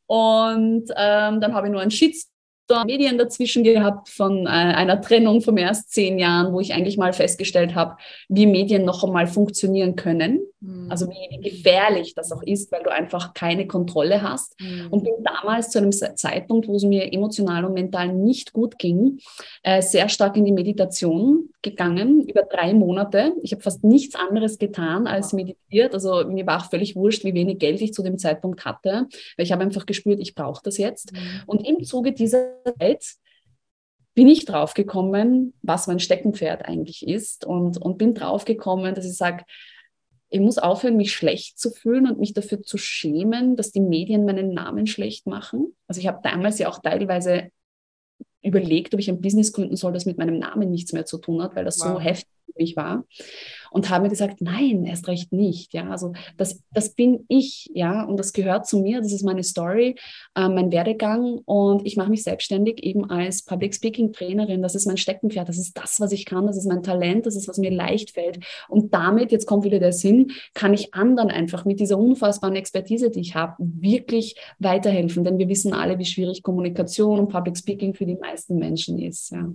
Und 0.07 0.91
ähm, 0.97 1.41
dann 1.41 1.55
habe 1.55 1.67
ich 1.67 1.73
nur 1.73 1.83
einen 1.83 1.91
Shitstorm 1.91 2.38
Medien 2.85 3.19
dazwischen 3.19 3.65
gehabt 3.65 4.09
von 4.09 4.47
äh, 4.47 4.49
einer 4.49 5.01
Trennung 5.01 5.41
von 5.41 5.55
mehr 5.55 5.69
als 5.69 5.87
zehn 5.89 6.19
Jahren, 6.19 6.53
wo 6.53 6.61
ich 6.61 6.73
eigentlich 6.75 6.97
mal 6.97 7.13
festgestellt 7.13 7.75
habe, 7.75 7.97
wie 8.29 8.47
Medien 8.47 8.85
noch 8.85 9.05
einmal 9.05 9.27
funktionieren 9.27 9.97
können. 9.97 10.41
Mhm. 10.61 10.91
Also 10.91 11.09
wie, 11.09 11.15
wie, 11.31 11.51
gefährlich 11.51 12.15
das 12.15 12.33
auch 12.33 12.43
ist, 12.43 12.73
weil 12.73 12.83
du 12.83 12.91
einfach 12.91 13.33
keine 13.35 13.67
Kontrolle 13.67 14.23
hast. 14.23 14.59
Mhm. 14.61 14.89
Und 14.91 15.05
bin 15.05 15.15
damals 15.23 15.71
zu 15.71 15.79
einem 15.79 15.93
Zeitpunkt, 15.93 16.69
wo 16.69 16.75
es 16.75 16.83
mir 16.83 17.13
emotional 17.13 17.65
und 17.65 17.75
mental 17.75 18.09
nicht 18.09 18.53
gut 18.53 18.79
ging, 18.79 19.19
äh, 19.63 19.83
sehr 19.83 20.09
stark 20.09 20.37
in 20.37 20.45
die 20.45 20.53
Meditation 20.53 21.51
gegangen, 21.63 22.23
über 22.23 22.43
drei 22.43 22.75
Monate. 22.75 23.33
Ich 23.43 23.53
habe 23.53 23.63
fast 23.63 23.85
nichts 23.85 24.15
anderes 24.15 24.59
getan 24.59 25.07
als 25.07 25.33
meditiert. 25.33 25.95
Also 25.95 26.25
mir 26.27 26.47
war 26.47 26.61
auch 26.61 26.71
völlig 26.71 26.97
wurscht, 26.97 27.25
wie 27.25 27.35
wenig 27.35 27.59
Geld 27.59 27.81
ich 27.81 27.93
zu 27.93 28.03
dem 28.03 28.19
Zeitpunkt 28.19 28.65
hatte, 28.65 29.07
weil 29.37 29.47
ich 29.47 29.53
habe 29.53 29.63
einfach 29.63 29.87
gespürt, 29.87 30.21
ich 30.21 30.35
brauche 30.35 30.63
das 30.63 30.79
jetzt. 30.79 31.13
Mhm. 31.13 31.19
Und 31.47 31.69
im 31.69 31.85
Zuge 31.85 32.13
dieser 32.13 32.58
Zeit 32.79 33.05
bin 34.15 34.29
ich 34.29 34.45
draufgekommen, 34.45 35.55
was 35.63 35.87
mein 35.87 36.01
Steckenpferd 36.01 36.65
eigentlich 36.65 37.07
ist 37.07 37.45
und, 37.45 37.79
und 37.79 37.99
bin 37.99 38.15
draufgekommen, 38.15 38.95
dass 38.95 39.05
ich 39.05 39.17
sage, 39.17 39.45
ich 40.31 40.41
muss 40.41 40.59
aufhören, 40.59 40.97
mich 40.97 41.15
schlecht 41.15 41.59
zu 41.59 41.71
fühlen 41.71 42.07
und 42.07 42.19
mich 42.19 42.35
dafür 42.35 42.63
zu 42.63 42.77
schämen, 42.77 43.57
dass 43.57 43.71
die 43.71 43.81
Medien 43.81 44.25
meinen 44.25 44.53
Namen 44.53 44.87
schlecht 44.87 45.27
machen. 45.27 45.75
Also 45.87 46.01
ich 46.01 46.07
habe 46.07 46.21
damals 46.23 46.59
ja 46.59 46.69
auch 46.69 46.81
teilweise 46.81 47.51
überlegt, 48.43 48.93
ob 48.93 49.01
ich 49.01 49.09
ein 49.09 49.21
Business 49.21 49.53
gründen 49.53 49.77
soll, 49.77 49.93
das 49.93 50.05
mit 50.05 50.19
meinem 50.19 50.39
Namen 50.39 50.71
nichts 50.71 50.93
mehr 50.93 51.07
zu 51.07 51.19
tun 51.19 51.43
hat, 51.43 51.57
weil 51.57 51.65
das 51.65 51.79
wow. 51.81 51.95
so 51.95 52.01
heftig 52.01 52.29
für 52.47 52.53
mich 52.61 52.77
war 52.77 53.05
und 53.71 53.91
habe 53.91 54.05
mir 54.05 54.11
gesagt, 54.11 54.41
nein, 54.41 54.85
erst 54.85 55.09
recht 55.09 55.33
nicht. 55.33 55.75
Ja, 55.75 55.91
also 55.91 56.13
das, 56.37 56.63
das 56.73 56.95
bin 56.95 57.25
ich, 57.29 57.71
ja, 57.75 58.05
und 58.05 58.19
das 58.19 58.33
gehört 58.33 58.67
zu 58.67 58.79
mir, 58.81 59.01
das 59.01 59.13
ist 59.13 59.25
meine 59.25 59.43
Story, 59.43 59.97
äh, 60.35 60.49
mein 60.49 60.71
Werdegang 60.73 61.41
und 61.45 61.87
ich 61.87 61.97
mache 61.97 62.11
mich 62.11 62.23
selbstständig 62.23 62.83
eben 62.83 63.11
als 63.11 63.43
Public 63.43 63.75
Speaking 63.75 64.13
Trainerin. 64.13 64.63
Das 64.63 64.75
ist 64.75 64.87
mein 64.87 64.97
Steckenpferd, 64.97 65.49
das 65.49 65.59
ist 65.59 65.77
das, 65.77 66.01
was 66.01 66.13
ich 66.13 66.25
kann, 66.25 66.47
das 66.47 66.57
ist 66.57 66.67
mein 66.67 66.83
Talent, 66.83 67.27
das 67.27 67.37
ist, 67.37 67.49
was 67.49 67.59
mir 67.59 67.71
leicht 67.71 68.13
fällt. 68.13 68.39
Und 68.69 68.95
damit, 68.95 69.33
jetzt 69.33 69.47
kommt 69.47 69.65
wieder 69.65 69.79
der 69.79 69.93
Sinn, 69.93 70.33
kann 70.55 70.75
ich 70.75 70.95
anderen 70.95 71.31
einfach 71.31 71.65
mit 71.65 71.81
dieser 71.81 71.99
unfassbaren 71.99 72.57
Expertise, 72.57 73.11
die 73.11 73.21
ich 73.21 73.35
habe, 73.35 73.55
wirklich 73.59 74.37
weiterhelfen. 74.59 75.25
Denn 75.25 75.39
wir 75.39 75.49
wissen 75.49 75.73
alle, 75.73 75.99
wie 75.99 76.05
schwierig 76.05 76.43
Kommunikation 76.43 77.19
und 77.19 77.29
Public 77.29 77.57
Speaking 77.57 77.95
für 77.95 78.07
die 78.07 78.17
meisten 78.17 78.57
Menschen 78.59 78.99
ist. 78.99 79.31
Ja. 79.31 79.49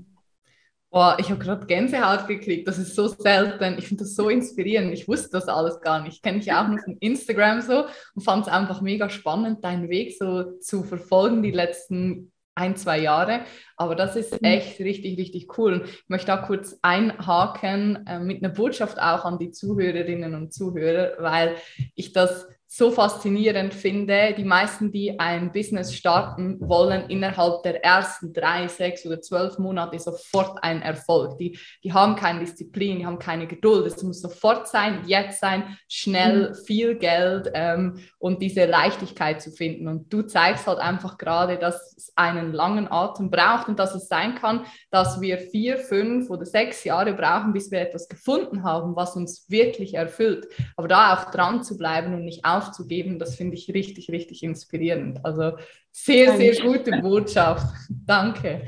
Oh, 0.95 1.13
ich 1.17 1.31
habe 1.31 1.43
gerade 1.43 1.65
Gänsehaut 1.65 2.27
gekriegt. 2.27 2.67
Das 2.67 2.77
ist 2.77 2.93
so 2.93 3.07
selten. 3.07 3.79
Ich 3.79 3.87
finde 3.87 4.03
das 4.03 4.13
so 4.13 4.29
inspirierend. 4.29 4.93
Ich 4.93 5.07
wusste 5.07 5.29
das 5.31 5.47
alles 5.47 5.81
gar 5.81 6.03
nicht. 6.03 6.21
Kenne 6.21 6.37
ich 6.37 6.53
auch 6.53 6.67
nur 6.67 6.77
von 6.77 6.97
Instagram 6.99 7.61
so 7.61 7.85
und 8.13 8.21
fand 8.21 8.45
es 8.45 8.53
einfach 8.53 8.79
mega 8.79 9.09
spannend, 9.09 9.63
deinen 9.63 9.89
Weg 9.89 10.15
so 10.15 10.59
zu 10.59 10.83
verfolgen 10.83 11.41
die 11.41 11.49
letzten 11.49 12.31
ein, 12.53 12.75
zwei 12.75 12.99
Jahre. 12.99 13.41
Aber 13.75 13.95
das 13.95 14.15
ist 14.15 14.33
mhm. 14.33 14.47
echt 14.47 14.79
richtig, 14.81 15.17
richtig 15.17 15.57
cool. 15.57 15.85
Ich 15.85 16.09
möchte 16.09 16.27
da 16.27 16.37
kurz 16.37 16.77
einhaken 16.83 18.05
äh, 18.05 18.19
mit 18.19 18.43
einer 18.43 18.53
Botschaft 18.53 18.99
auch 18.99 19.25
an 19.25 19.39
die 19.39 19.49
Zuhörerinnen 19.49 20.35
und 20.35 20.53
Zuhörer, 20.53 21.13
weil 21.17 21.55
ich 21.95 22.13
das 22.13 22.47
so 22.75 22.89
faszinierend 22.89 23.71
finde. 23.71 24.33
Die 24.35 24.43
meisten, 24.43 24.91
die 24.91 25.19
ein 25.19 25.51
Business 25.51 25.93
starten, 25.93 26.57
wollen 26.59 27.07
innerhalb 27.07 27.61
der 27.61 27.85
ersten 27.85 28.33
drei, 28.33 28.67
sechs 28.67 29.05
oder 29.05 29.21
zwölf 29.21 29.59
Monate 29.59 29.99
sofort 29.99 30.63
einen 30.63 30.81
Erfolg. 30.81 31.37
Die, 31.37 31.59
die 31.83 31.93
haben 31.93 32.15
keine 32.15 32.39
Disziplin, 32.39 32.97
die 32.97 33.05
haben 33.05 33.19
keine 33.19 33.45
Geduld. 33.45 33.85
Es 33.85 34.01
muss 34.01 34.21
sofort 34.21 34.67
sein, 34.67 35.03
jetzt 35.05 35.39
sein, 35.39 35.77
schnell, 35.87 36.49
mhm. 36.49 36.65
viel 36.65 36.95
Geld 36.95 37.51
ähm, 37.53 37.99
und 38.17 38.41
diese 38.41 38.65
Leichtigkeit 38.65 39.39
zu 39.39 39.51
finden. 39.51 39.87
Und 39.87 40.11
du 40.11 40.23
zeigst 40.23 40.65
halt 40.65 40.79
einfach 40.79 41.19
gerade, 41.19 41.59
dass 41.59 41.95
es 41.95 42.11
einen 42.15 42.53
langen 42.53 42.91
Atem 42.91 43.29
braucht 43.29 43.67
und 43.67 43.77
dass 43.77 43.93
es 43.93 44.07
sein 44.07 44.33
kann, 44.33 44.65
dass 44.89 45.21
wir 45.21 45.37
vier, 45.37 45.77
fünf 45.77 46.31
oder 46.31 46.47
sechs 46.47 46.83
Jahre 46.83 47.13
brauchen, 47.13 47.53
bis 47.53 47.69
wir 47.69 47.81
etwas 47.81 48.07
gefunden 48.07 48.63
haben, 48.63 48.95
was 48.95 49.15
uns 49.15 49.47
wirklich 49.47 49.93
erfüllt. 49.93 50.47
Aber 50.75 50.87
da 50.87 51.13
auch 51.13 51.29
dran 51.29 51.61
zu 51.61 51.77
bleiben 51.77 52.15
und 52.15 52.25
nicht 52.25 52.43
auf 52.43 52.62
aufzugeben, 52.63 53.19
das 53.19 53.35
finde 53.35 53.55
ich 53.55 53.73
richtig, 53.73 54.09
richtig 54.09 54.43
inspirierend. 54.43 55.23
Also 55.23 55.57
sehr, 55.91 56.37
sehr 56.37 56.55
gute 56.61 56.91
Botschaft. 57.01 57.67
Danke. 57.89 58.63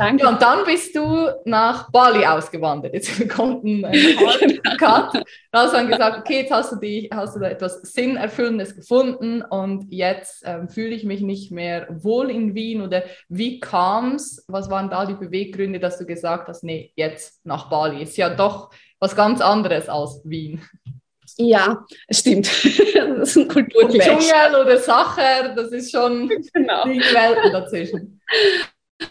Danke. 0.00 0.22
Ja, 0.22 0.30
und 0.30 0.40
dann 0.40 0.64
bist 0.64 0.96
du 0.96 1.28
nach 1.44 1.90
Bali 1.90 2.24
ausgewandert. 2.24 2.94
Jetzt 2.94 3.28
kommt 3.28 3.64
ein 3.64 3.82
Cut. 4.78 5.22
Da 5.52 5.62
hast 5.62 5.72
du 5.72 5.76
dann 5.76 5.88
gesagt, 5.88 6.20
okay, 6.20 6.40
jetzt 6.40 6.50
hast 6.50 6.72
du, 6.72 6.76
die, 6.76 7.10
hast 7.12 7.36
du 7.36 7.40
da 7.40 7.50
etwas 7.50 7.82
Sinnerfüllendes 7.82 8.76
gefunden 8.76 9.42
und 9.42 9.92
jetzt 9.92 10.42
ähm, 10.46 10.70
fühle 10.70 10.94
ich 10.94 11.04
mich 11.04 11.20
nicht 11.20 11.52
mehr 11.52 11.86
wohl 11.90 12.30
in 12.30 12.54
Wien. 12.54 12.80
Oder 12.80 13.02
wie 13.28 13.60
kam 13.60 14.14
es? 14.14 14.42
Was 14.48 14.70
waren 14.70 14.88
da 14.88 15.04
die 15.04 15.12
Beweggründe, 15.12 15.78
dass 15.78 15.98
du 15.98 16.06
gesagt 16.06 16.48
hast, 16.48 16.64
nee, 16.64 16.92
jetzt 16.96 17.44
nach 17.44 17.68
Bali? 17.68 18.02
Ist 18.02 18.16
ja 18.16 18.30
doch 18.30 18.70
was 19.00 19.14
ganz 19.14 19.42
anderes 19.42 19.90
als 19.90 20.22
Wien. 20.24 20.62
Ja, 21.40 21.86
es 22.06 22.18
stimmt. 22.18 22.46
das 22.94 23.30
ist 23.30 23.36
ein 23.36 23.48
Kulturclash. 23.48 24.06
Dschungel 24.06 24.60
oder 24.60 24.78
Sacher, 24.78 25.54
das 25.54 25.72
ist 25.72 25.90
schon 25.90 26.28
genau. 26.52 26.84
die 26.84 27.00
Welten 27.00 27.52
dazwischen. 27.52 28.20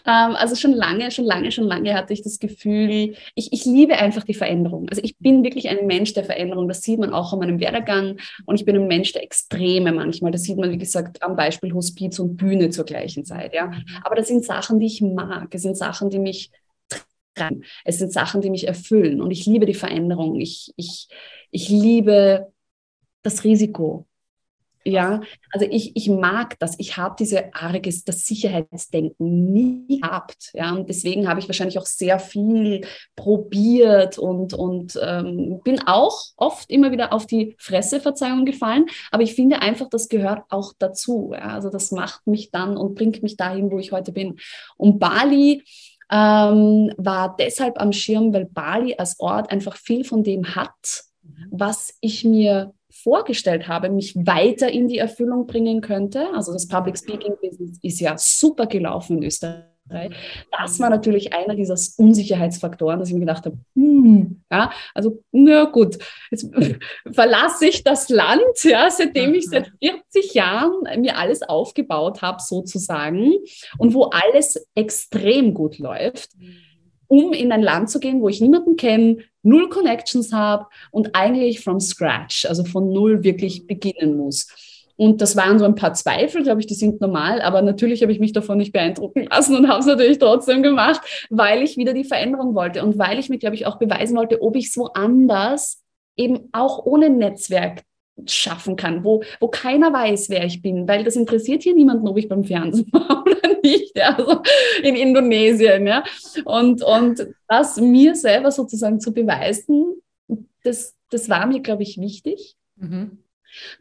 Ähm, 0.06 0.36
also 0.36 0.54
schon 0.54 0.72
lange, 0.72 1.10
schon 1.10 1.24
lange, 1.24 1.50
schon 1.50 1.64
lange 1.64 1.94
hatte 1.94 2.12
ich 2.12 2.22
das 2.22 2.38
Gefühl, 2.38 3.16
ich, 3.34 3.52
ich 3.52 3.64
liebe 3.64 3.98
einfach 3.98 4.22
die 4.22 4.34
Veränderung. 4.34 4.88
Also 4.88 5.02
ich 5.02 5.18
bin 5.18 5.42
wirklich 5.42 5.68
ein 5.68 5.86
Mensch 5.86 6.12
der 6.12 6.24
Veränderung. 6.24 6.68
Das 6.68 6.82
sieht 6.82 7.00
man 7.00 7.12
auch 7.12 7.32
an 7.32 7.40
meinem 7.40 7.58
Werdegang. 7.58 8.18
Und 8.46 8.54
ich 8.54 8.64
bin 8.64 8.76
ein 8.76 8.86
Mensch 8.86 9.12
der 9.12 9.24
Extreme 9.24 9.92
manchmal. 9.92 10.30
Das 10.30 10.44
sieht 10.44 10.58
man, 10.58 10.70
wie 10.70 10.78
gesagt, 10.78 11.22
am 11.22 11.34
Beispiel 11.34 11.74
Hospiz 11.74 12.18
und 12.20 12.36
Bühne 12.36 12.70
zur 12.70 12.84
gleichen 12.84 13.24
Zeit. 13.24 13.52
Ja. 13.52 13.66
Mhm. 13.66 13.84
Aber 14.04 14.14
das 14.14 14.28
sind 14.28 14.44
Sachen, 14.44 14.78
die 14.78 14.86
ich 14.86 15.00
mag. 15.00 15.52
Es 15.52 15.62
sind 15.62 15.76
Sachen, 15.76 16.08
die 16.08 16.20
mich 16.20 16.50
es 17.84 17.98
sind 17.98 18.12
Sachen, 18.12 18.40
die 18.40 18.50
mich 18.50 18.66
erfüllen. 18.66 19.20
Und 19.20 19.30
ich 19.30 19.46
liebe 19.46 19.66
die 19.66 19.74
Veränderung. 19.74 20.40
Ich, 20.40 20.72
ich, 20.76 21.08
ich 21.50 21.68
liebe 21.68 22.52
das 23.22 23.44
Risiko. 23.44 24.06
Ja, 24.84 25.20
also 25.52 25.66
ich, 25.70 25.94
ich 25.94 26.08
mag 26.08 26.58
das. 26.58 26.74
Ich 26.78 26.96
habe 26.96 27.14
diese 27.18 27.54
arges, 27.54 28.04
das 28.04 28.24
Sicherheitsdenken 28.24 29.52
nie 29.52 30.00
gehabt. 30.00 30.52
Ja, 30.54 30.72
und 30.72 30.88
deswegen 30.88 31.28
habe 31.28 31.38
ich 31.38 31.48
wahrscheinlich 31.48 31.78
auch 31.78 31.84
sehr 31.84 32.18
viel 32.18 32.86
probiert 33.14 34.18
und, 34.18 34.54
und 34.54 34.98
ähm, 35.02 35.60
bin 35.64 35.86
auch 35.86 36.18
oft 36.36 36.70
immer 36.70 36.92
wieder 36.92 37.12
auf 37.12 37.26
die 37.26 37.54
Fresse, 37.58 38.00
Verzeihung, 38.00 38.46
gefallen. 38.46 38.86
Aber 39.10 39.22
ich 39.22 39.34
finde 39.34 39.60
einfach, 39.60 39.90
das 39.90 40.08
gehört 40.08 40.44
auch 40.48 40.72
dazu. 40.78 41.32
Ja, 41.34 41.48
also 41.48 41.68
das 41.68 41.92
macht 41.92 42.26
mich 42.26 42.50
dann 42.50 42.78
und 42.78 42.94
bringt 42.94 43.22
mich 43.22 43.36
dahin, 43.36 43.70
wo 43.70 43.78
ich 43.78 43.92
heute 43.92 44.12
bin. 44.12 44.38
Und 44.78 44.98
Bali 44.98 45.62
ähm, 46.10 46.92
war 46.96 47.36
deshalb 47.38 47.80
am 47.80 47.92
Schirm, 47.92 48.32
weil 48.32 48.46
Bali 48.46 48.94
als 48.96 49.18
Ort 49.20 49.50
einfach 49.50 49.76
viel 49.76 50.04
von 50.04 50.22
dem 50.22 50.54
hat, 50.54 51.04
was 51.50 51.94
ich 52.00 52.24
mir 52.24 52.72
vorgestellt 52.90 53.68
habe, 53.68 53.88
mich 53.88 54.14
weiter 54.16 54.70
in 54.70 54.88
die 54.88 54.98
Erfüllung 54.98 55.46
bringen 55.46 55.80
könnte. 55.80 56.28
Also 56.34 56.52
das 56.52 56.66
Public 56.66 56.98
Speaking 56.98 57.34
Business 57.40 57.78
ist 57.82 58.00
ja 58.00 58.16
super 58.18 58.66
gelaufen 58.66 59.18
in 59.18 59.24
Österreich. 59.24 59.69
Das 60.58 60.78
war 60.78 60.90
natürlich 60.90 61.32
einer 61.32 61.54
dieser 61.54 61.76
Unsicherheitsfaktoren, 61.96 62.98
dass 62.98 63.08
ich 63.08 63.14
mir 63.14 63.20
gedacht 63.20 63.44
habe, 63.44 63.58
hm, 63.74 64.42
ja, 64.50 64.70
also 64.94 65.22
na 65.32 65.64
gut, 65.64 65.98
jetzt 66.30 66.50
verlasse 67.12 67.66
ich 67.66 67.82
das 67.84 68.08
Land, 68.08 68.62
ja, 68.62 68.90
seitdem 68.90 69.34
ich 69.34 69.46
seit 69.46 69.72
40 69.82 70.34
Jahren 70.34 71.00
mir 71.00 71.16
alles 71.18 71.42
aufgebaut 71.42 72.22
habe 72.22 72.40
sozusagen 72.40 73.34
und 73.78 73.94
wo 73.94 74.04
alles 74.04 74.66
extrem 74.74 75.54
gut 75.54 75.78
läuft 75.78 76.30
um 77.10 77.32
in 77.32 77.50
ein 77.50 77.62
Land 77.62 77.90
zu 77.90 77.98
gehen, 77.98 78.20
wo 78.20 78.28
ich 78.28 78.40
niemanden 78.40 78.76
kenne, 78.76 79.16
null 79.42 79.68
Connections 79.68 80.32
habe 80.32 80.66
und 80.92 81.16
eigentlich 81.16 81.58
from 81.58 81.80
scratch, 81.80 82.46
also 82.46 82.64
von 82.64 82.92
null 82.92 83.24
wirklich 83.24 83.66
beginnen 83.66 84.16
muss. 84.16 84.46
Und 85.00 85.22
das 85.22 85.34
waren 85.34 85.58
so 85.58 85.64
ein 85.64 85.76
paar 85.76 85.94
Zweifel, 85.94 86.42
glaube 86.42 86.60
ich, 86.60 86.66
die 86.66 86.74
sind 86.74 87.00
normal, 87.00 87.40
aber 87.40 87.62
natürlich 87.62 88.02
habe 88.02 88.12
ich 88.12 88.20
mich 88.20 88.34
davon 88.34 88.58
nicht 88.58 88.74
beeindrucken 88.74 89.26
lassen 89.30 89.56
und 89.56 89.66
habe 89.66 89.80
es 89.80 89.86
natürlich 89.86 90.18
trotzdem 90.18 90.62
gemacht, 90.62 91.00
weil 91.30 91.62
ich 91.62 91.78
wieder 91.78 91.94
die 91.94 92.04
Veränderung 92.04 92.54
wollte 92.54 92.84
und 92.84 92.98
weil 92.98 93.18
ich 93.18 93.30
mir, 93.30 93.38
glaube 93.38 93.54
ich, 93.54 93.64
auch 93.64 93.78
beweisen 93.78 94.14
wollte, 94.14 94.42
ob 94.42 94.56
ich 94.56 94.66
es 94.66 94.76
woanders 94.76 95.82
eben 96.18 96.50
auch 96.52 96.84
ohne 96.84 97.08
Netzwerk 97.08 97.80
schaffen 98.26 98.76
kann, 98.76 99.02
wo, 99.02 99.22
wo 99.40 99.48
keiner 99.48 99.90
weiß, 99.90 100.28
wer 100.28 100.44
ich 100.44 100.60
bin, 100.60 100.86
weil 100.86 101.02
das 101.02 101.16
interessiert 101.16 101.62
hier 101.62 101.74
niemanden, 101.74 102.06
ob 102.06 102.18
ich 102.18 102.28
beim 102.28 102.44
Fernsehen 102.44 102.88
war 102.92 103.24
oder 103.24 103.58
nicht, 103.64 103.96
ja, 103.96 104.14
also 104.16 104.42
in 104.82 104.96
Indonesien, 104.96 105.86
ja. 105.86 106.04
Und, 106.44 106.82
und 106.82 107.26
das 107.48 107.78
mir 107.78 108.14
selber 108.14 108.50
sozusagen 108.50 109.00
zu 109.00 109.14
beweisen, 109.14 110.02
das, 110.62 110.94
das 111.08 111.30
war 111.30 111.46
mir, 111.46 111.60
glaube 111.60 111.84
ich, 111.84 111.96
wichtig. 111.96 112.56
Mhm. 112.76 113.16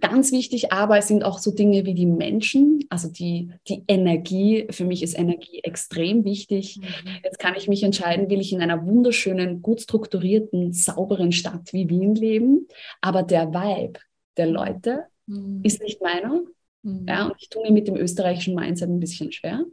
Ganz 0.01 0.31
wichtig 0.31 0.71
aber 0.71 1.01
sind 1.01 1.23
auch 1.23 1.39
so 1.39 1.51
Dinge 1.51 1.85
wie 1.85 1.93
die 1.93 2.05
Menschen, 2.05 2.85
also 2.89 3.09
die, 3.09 3.51
die 3.67 3.83
Energie. 3.87 4.67
Für 4.71 4.85
mich 4.85 5.03
ist 5.03 5.17
Energie 5.17 5.59
extrem 5.63 6.25
wichtig. 6.25 6.77
Mhm. 6.77 6.87
Jetzt 7.23 7.39
kann 7.39 7.55
ich 7.55 7.67
mich 7.67 7.83
entscheiden, 7.83 8.29
will 8.29 8.39
ich 8.39 8.53
in 8.53 8.61
einer 8.61 8.85
wunderschönen, 8.85 9.61
gut 9.61 9.81
strukturierten, 9.81 10.73
sauberen 10.73 11.31
Stadt 11.31 11.73
wie 11.73 11.89
Wien 11.89 12.15
leben, 12.15 12.67
aber 13.01 13.23
der 13.23 13.53
Vibe, 13.53 13.99
der 14.37 14.47
Leute 14.47 15.05
mhm. 15.27 15.61
ist 15.63 15.81
nicht 15.81 16.01
meiner. 16.01 16.41
Mhm. 16.81 17.05
Ja, 17.07 17.25
und 17.27 17.35
ich 17.39 17.49
tue 17.49 17.63
mir 17.63 17.71
mit 17.71 17.87
dem 17.87 17.95
österreichischen 17.95 18.55
Mindset 18.55 18.89
ein 18.89 18.99
bisschen 18.99 19.31
schwer. 19.31 19.65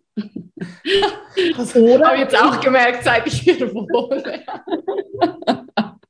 Das 1.56 1.76
Oder 1.76 2.06
habe 2.06 2.16
ich 2.16 2.22
jetzt 2.22 2.36
auch 2.36 2.60
gemerkt, 2.60 3.04
seit 3.04 3.26
ich 3.26 3.40
hier 3.40 3.72
wohne. 3.72 4.42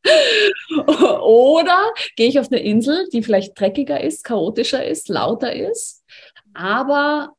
Oder 1.22 1.78
gehe 2.16 2.28
ich 2.28 2.38
auf 2.38 2.50
eine 2.50 2.60
Insel, 2.60 3.08
die 3.12 3.22
vielleicht 3.22 3.58
dreckiger 3.58 4.02
ist, 4.02 4.24
chaotischer 4.24 4.84
ist, 4.84 5.08
lauter 5.08 5.52
ist, 5.54 6.04
aber 6.54 7.32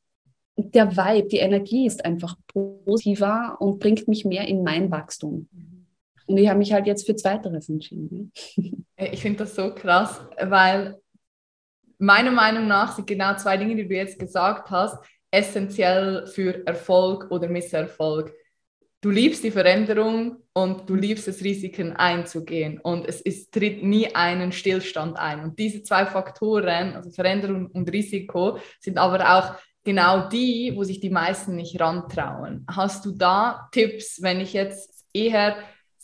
der 0.57 0.97
Vibe, 0.97 1.27
die 1.27 1.37
Energie 1.37 1.85
ist 1.85 2.03
einfach 2.03 2.35
positiver 2.47 3.57
und 3.59 3.79
bringt 3.79 4.07
mich 4.07 4.25
mehr 4.25 4.47
in 4.47 4.63
mein 4.63 4.89
Wachstum. 4.91 5.47
Und 6.25 6.37
ich 6.37 6.49
habe 6.49 6.59
mich 6.59 6.73
halt 6.73 6.87
jetzt 6.87 7.05
für 7.05 7.15
Zweiteres 7.15 7.69
entschieden. 7.69 8.31
Ich 8.97 9.21
finde 9.21 9.39
das 9.39 9.55
so 9.55 9.73
krass, 9.73 10.19
weil 10.41 10.99
meiner 11.99 12.31
Meinung 12.31 12.67
nach 12.67 12.95
sind 12.95 13.07
genau 13.07 13.35
zwei 13.35 13.57
Dinge, 13.57 13.75
die 13.75 13.87
du 13.87 13.95
jetzt 13.95 14.19
gesagt 14.19 14.69
hast, 14.71 14.97
essentiell 15.31 16.25
für 16.27 16.65
Erfolg 16.65 17.29
oder 17.31 17.47
Misserfolg. 17.47 18.33
Du 19.07 19.11
liebst 19.11 19.41
die 19.41 19.51
Veränderung 19.51 20.35
und 20.51 20.89
du 20.89 20.93
liebst 20.93 21.29
es, 21.29 21.41
Risiken 21.41 21.95
einzugehen. 21.95 22.77
Und 22.77 23.07
es 23.07 23.21
ist, 23.21 23.53
tritt 23.53 23.81
nie 23.81 24.13
einen 24.13 24.51
Stillstand 24.51 25.17
ein. 25.17 25.39
Und 25.39 25.57
diese 25.57 25.81
zwei 25.81 26.05
Faktoren, 26.05 26.93
also 26.93 27.09
Veränderung 27.11 27.67
und 27.67 27.89
Risiko, 27.89 28.59
sind 28.81 28.97
aber 28.97 29.37
auch 29.37 29.55
genau 29.85 30.27
die, 30.27 30.73
wo 30.75 30.83
sich 30.83 30.99
die 30.99 31.09
meisten 31.09 31.55
nicht 31.55 31.79
rantrauen. 31.79 32.65
Hast 32.69 33.05
du 33.05 33.11
da 33.11 33.69
Tipps, 33.71 34.21
wenn 34.21 34.41
ich 34.41 34.51
jetzt 34.51 35.05
eher 35.13 35.55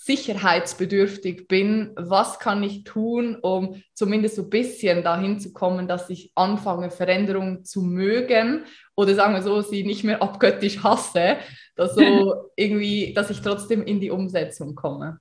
sicherheitsbedürftig 0.06 1.48
bin, 1.48 1.92
was 1.96 2.38
kann 2.40 2.62
ich 2.62 2.84
tun, 2.84 3.38
um 3.42 3.82
zumindest 3.94 4.36
so 4.36 4.44
ein 4.44 4.50
bisschen 4.50 5.02
dahin 5.02 5.40
zu 5.40 5.54
kommen, 5.54 5.88
dass 5.88 6.10
ich 6.10 6.32
anfange, 6.36 6.92
Veränderungen 6.92 7.64
zu 7.64 7.82
mögen 7.82 8.66
oder 8.96 9.16
sagen 9.16 9.34
wir 9.34 9.42
so, 9.42 9.62
sie 9.62 9.86
nicht 9.86 10.04
mehr 10.04 10.22
abgöttisch 10.22 10.84
hasse, 10.84 11.38
dass, 11.78 11.96
so 11.96 12.50
irgendwie, 12.58 13.14
dass 13.14 13.30
ich 13.30 13.42
trotzdem 13.42 13.82
in 13.84 14.02
die 14.02 14.12
Umsetzung 14.12 14.76
komme. 14.76 15.20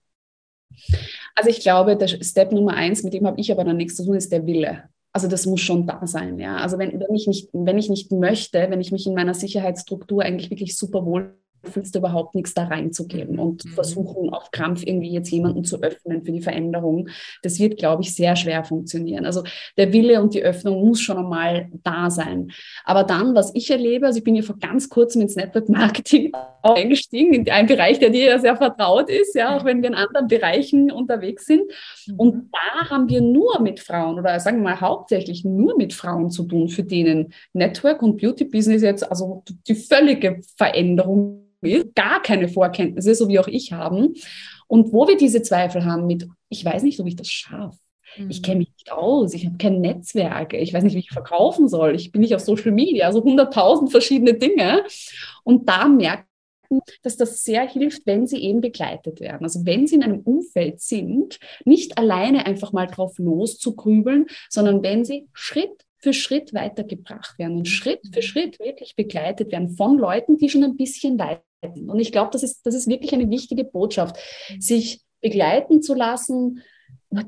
Also 1.37 1.51
ich 1.51 1.61
glaube, 1.61 1.97
der 1.97 2.09
Step 2.09 2.51
Nummer 2.51 2.75
eins, 2.75 3.05
mit 3.05 3.15
dem 3.15 3.27
habe 3.27 3.41
ich 3.41 3.53
aber 3.53 3.63
dann 3.63 3.77
nichts 3.77 3.97
zu 3.97 4.05
tun, 4.05 4.17
ist 4.17 4.33
der 4.33 4.47
Wille. 4.47 4.89
Also 5.13 5.29
das 5.29 5.47
muss 5.47 5.61
schon 5.61 5.87
da 5.87 6.07
sein, 6.07 6.41
ja. 6.41 6.57
Also 6.57 6.79
wenn, 6.79 6.99
wenn, 6.99 7.15
ich 7.15 7.29
nicht, 7.29 7.51
wenn 7.53 7.79
ich 7.79 7.89
nicht 7.89 8.11
möchte, 8.11 8.67
wenn 8.69 8.81
ich 8.81 8.91
mich 8.91 9.07
in 9.07 9.15
meiner 9.15 9.35
Sicherheitsstruktur 9.35 10.23
eigentlich 10.23 10.51
wirklich 10.51 10.77
super 10.77 11.05
wohl 11.05 11.37
fühlst 11.65 11.95
du 11.95 12.01
überhaupt 12.01 12.35
nichts 12.35 12.55
da 12.55 12.65
reinzugeben 12.65 13.39
und 13.39 13.65
mhm. 13.65 13.71
versuchen 13.71 14.31
auf 14.31 14.51
Krampf 14.51 14.83
irgendwie 14.85 15.13
jetzt 15.13 15.31
jemanden 15.31 15.65
zu 15.65 15.83
öffnen 15.83 16.25
für 16.25 16.33
die 16.33 16.41
Veränderung. 16.41 17.09
Das 17.43 17.59
wird, 17.59 17.79
glaube 17.79 18.03
ich, 18.03 18.15
sehr 18.15 18.37
schwer 18.37 18.65
funktionieren. 18.65 19.25
Also 19.25 19.45
der 19.77 19.93
Wille 19.93 20.21
und 20.23 20.35
die 20.35 20.43
Öffnung 20.43 20.85
muss 20.87 21.01
schon 21.01 21.19
einmal 21.19 21.69
da 21.83 22.11
sein. 22.11 22.51
Aber 22.85 23.05
dann, 23.05 23.35
was 23.35 23.55
ich 23.55 23.71
erlebe, 23.71 24.07
also 24.07 24.19
ich 24.19 24.25
bin 24.25 24.35
ja 24.35 24.43
vor 24.43 24.59
ganz 24.59 24.89
kurzem 24.89 25.23
ins 25.23 25.37
Network 25.37 25.69
Marketing 25.69 26.33
eingestiegen, 26.63 27.35
in 27.35 27.51
einen 27.51 27.69
Bereich, 27.69 27.99
der 27.99 28.11
dir 28.11 28.27
ja 28.27 28.39
sehr 28.39 28.57
vertraut 28.57 29.11
ist, 29.11 29.35
ja, 29.35 29.57
auch 29.57 29.65
wenn 29.65 29.83
wir 29.83 29.89
in 29.89 29.95
anderen 29.95 30.29
Bereichen 30.29 30.91
unterwegs 30.91 31.47
sind. 31.47 31.63
Mhm. 32.07 32.15
Und 32.17 32.51
da 32.53 32.91
haben 32.91 33.09
wir 33.09 33.21
nur 33.21 33.61
mit 33.61 33.81
Frauen 33.81 34.19
oder 34.19 34.39
sagen 34.41 34.59
wir 34.59 34.71
mal 34.71 34.81
hauptsächlich 34.81 35.45
nur 35.45 35.77
mit 35.77 35.93
Frauen 35.93 36.31
zu 36.31 36.45
tun, 36.45 36.69
für 36.69 36.85
denen 36.85 37.33
Network 37.53 38.03
und 38.03 38.21
Beauty 38.21 38.45
Business 38.45 38.83
jetzt 38.83 39.09
also 39.09 39.43
die 39.67 39.75
völlige 39.75 40.41
Veränderung 40.57 41.43
gar 41.95 42.23
keine 42.23 42.49
Vorkenntnisse, 42.49 43.15
so 43.15 43.29
wie 43.29 43.39
auch 43.39 43.49
ich 43.49 43.73
haben. 43.73 44.15
Und 44.67 44.93
wo 44.93 45.07
wir 45.07 45.17
diese 45.17 45.43
Zweifel 45.43 45.85
haben 45.85 46.07
mit, 46.07 46.29
ich 46.49 46.65
weiß 46.65 46.83
nicht, 46.83 46.99
ob 47.01 47.07
ich 47.07 47.17
das 47.17 47.29
schaffe. 47.29 47.79
Ich 48.29 48.41
mhm. 48.41 48.43
kenne 48.43 48.59
mich 48.59 48.73
nicht 48.73 48.93
aus, 48.93 49.35
ich 49.35 49.47
habe 49.47 49.57
kein 49.57 49.81
Netzwerk, 49.81 50.53
ich 50.55 50.75
weiß 50.75 50.85
nicht, 50.85 50.95
wie 50.95 51.01
ich 51.01 51.11
verkaufen 51.11 51.69
soll, 51.69 51.95
ich 51.95 52.13
bin 52.13 52.21
nicht 52.21 52.35
auf 52.35 52.43
Social 52.43 52.73
Media, 52.73 53.07
also 53.07 53.23
hunderttausend 53.23 53.91
verschiedene 53.91 54.35
Dinge. 54.35 54.85
Und 55.45 55.69
da 55.69 55.89
merken, 55.89 56.27
dass 57.03 57.17
das 57.17 57.45
sehr 57.45 57.69
hilft, 57.69 58.07
wenn 58.07 58.27
sie 58.27 58.39
eben 58.39 58.61
begleitet 58.61 59.21
werden. 59.21 59.45
Also 59.45 59.65
wenn 59.67 59.87
sie 59.87 59.97
in 59.97 60.03
einem 60.03 60.21
Umfeld 60.21 60.81
sind, 60.81 61.39
nicht 61.65 61.99
alleine 61.99 62.47
einfach 62.47 62.73
mal 62.73 62.87
drauf 62.87 63.19
loszugrübeln, 63.19 64.27
sondern 64.49 64.83
wenn 64.83 65.05
sie 65.05 65.29
Schritt 65.33 65.85
für 65.99 66.13
Schritt 66.13 66.53
weitergebracht 66.53 67.39
werden 67.39 67.59
und 67.59 67.69
Schritt 67.69 68.01
für 68.13 68.21
mhm. 68.21 68.25
Schritt 68.25 68.59
wirklich 68.59 68.97
begleitet 68.97 69.53
werden 69.53 69.71
von 69.71 69.99
Leuten, 69.99 70.37
die 70.37 70.49
schon 70.49 70.65
ein 70.65 70.77
bisschen 70.77 71.19
weiter. 71.19 71.43
Und 71.63 71.99
ich 72.01 72.13
glaube, 72.13 72.31
das 72.33 72.43
ist, 72.43 72.65
das 72.65 72.75
ist 72.75 72.89
wirklich 72.89 73.13
eine 73.13 73.31
wichtige 73.31 73.65
Botschaft, 73.65 74.17
mhm. 74.51 74.61
sich 74.61 75.03
begleiten 75.21 75.83
zu 75.83 75.95
lassen, 75.95 76.63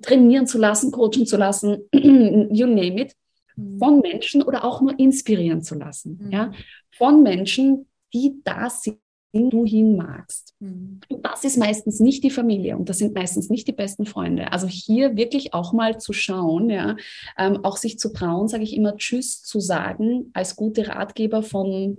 trainieren 0.02 0.46
zu 0.46 0.58
lassen, 0.58 0.90
coachen 0.90 1.26
zu 1.26 1.36
lassen, 1.36 1.82
you 1.92 2.66
name 2.66 3.00
it, 3.00 3.14
mhm. 3.56 3.78
von 3.78 4.00
Menschen 4.00 4.42
oder 4.42 4.64
auch 4.64 4.80
nur 4.80 4.98
inspirieren 4.98 5.62
zu 5.62 5.74
lassen. 5.76 6.28
Ja? 6.30 6.52
Von 6.90 7.22
Menschen, 7.22 7.86
die 8.12 8.40
das 8.44 8.82
sind, 8.82 8.98
du 9.32 9.64
hin 9.64 9.96
magst. 9.96 10.54
Mhm. 10.60 11.00
Und 11.08 11.24
das 11.26 11.44
ist 11.44 11.58
meistens 11.58 12.00
nicht 12.00 12.22
die 12.22 12.30
Familie 12.30 12.76
und 12.76 12.88
das 12.88 12.98
sind 12.98 13.14
meistens 13.14 13.50
nicht 13.50 13.66
die 13.66 13.72
besten 13.72 14.06
Freunde. 14.06 14.52
Also 14.52 14.68
hier 14.68 15.16
wirklich 15.16 15.54
auch 15.54 15.72
mal 15.72 15.98
zu 15.98 16.12
schauen, 16.12 16.70
ja, 16.70 16.96
ähm, 17.36 17.64
auch 17.64 17.76
sich 17.76 17.98
zu 17.98 18.12
trauen, 18.12 18.46
sage 18.46 18.62
ich 18.62 18.76
immer, 18.76 18.96
Tschüss 18.96 19.42
zu 19.42 19.58
sagen 19.58 20.30
als 20.34 20.54
gute 20.54 20.86
Ratgeber 20.88 21.42
von 21.42 21.98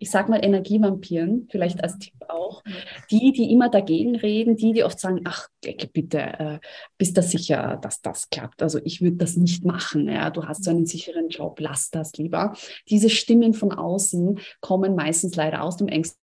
ich 0.00 0.10
sag 0.10 0.30
mal 0.30 0.42
Energievampiren, 0.42 1.46
vielleicht 1.50 1.84
als 1.84 1.98
Tipp 1.98 2.14
auch, 2.26 2.62
die, 3.10 3.32
die 3.32 3.52
immer 3.52 3.68
dagegen 3.68 4.16
reden, 4.16 4.56
die, 4.56 4.72
die 4.72 4.82
oft 4.82 4.98
sagen, 4.98 5.20
ach, 5.24 5.48
bitte, 5.92 6.18
äh, 6.18 6.58
bist 6.96 7.18
du 7.18 7.22
sicher, 7.22 7.78
dass 7.82 8.00
das 8.00 8.30
klappt? 8.30 8.62
Also 8.62 8.80
ich 8.82 9.02
würde 9.02 9.18
das 9.18 9.36
nicht 9.36 9.64
machen. 9.64 10.08
Ja, 10.08 10.30
du 10.30 10.46
hast 10.46 10.64
so 10.64 10.70
einen 10.70 10.86
sicheren 10.86 11.28
Job, 11.28 11.60
lass 11.60 11.90
das 11.90 12.14
lieber. 12.14 12.54
Diese 12.88 13.10
Stimmen 13.10 13.52
von 13.52 13.72
außen 13.72 14.40
kommen 14.62 14.94
meistens 14.94 15.36
leider 15.36 15.62
aus 15.62 15.76
dem 15.76 15.88
engsten 15.88 16.16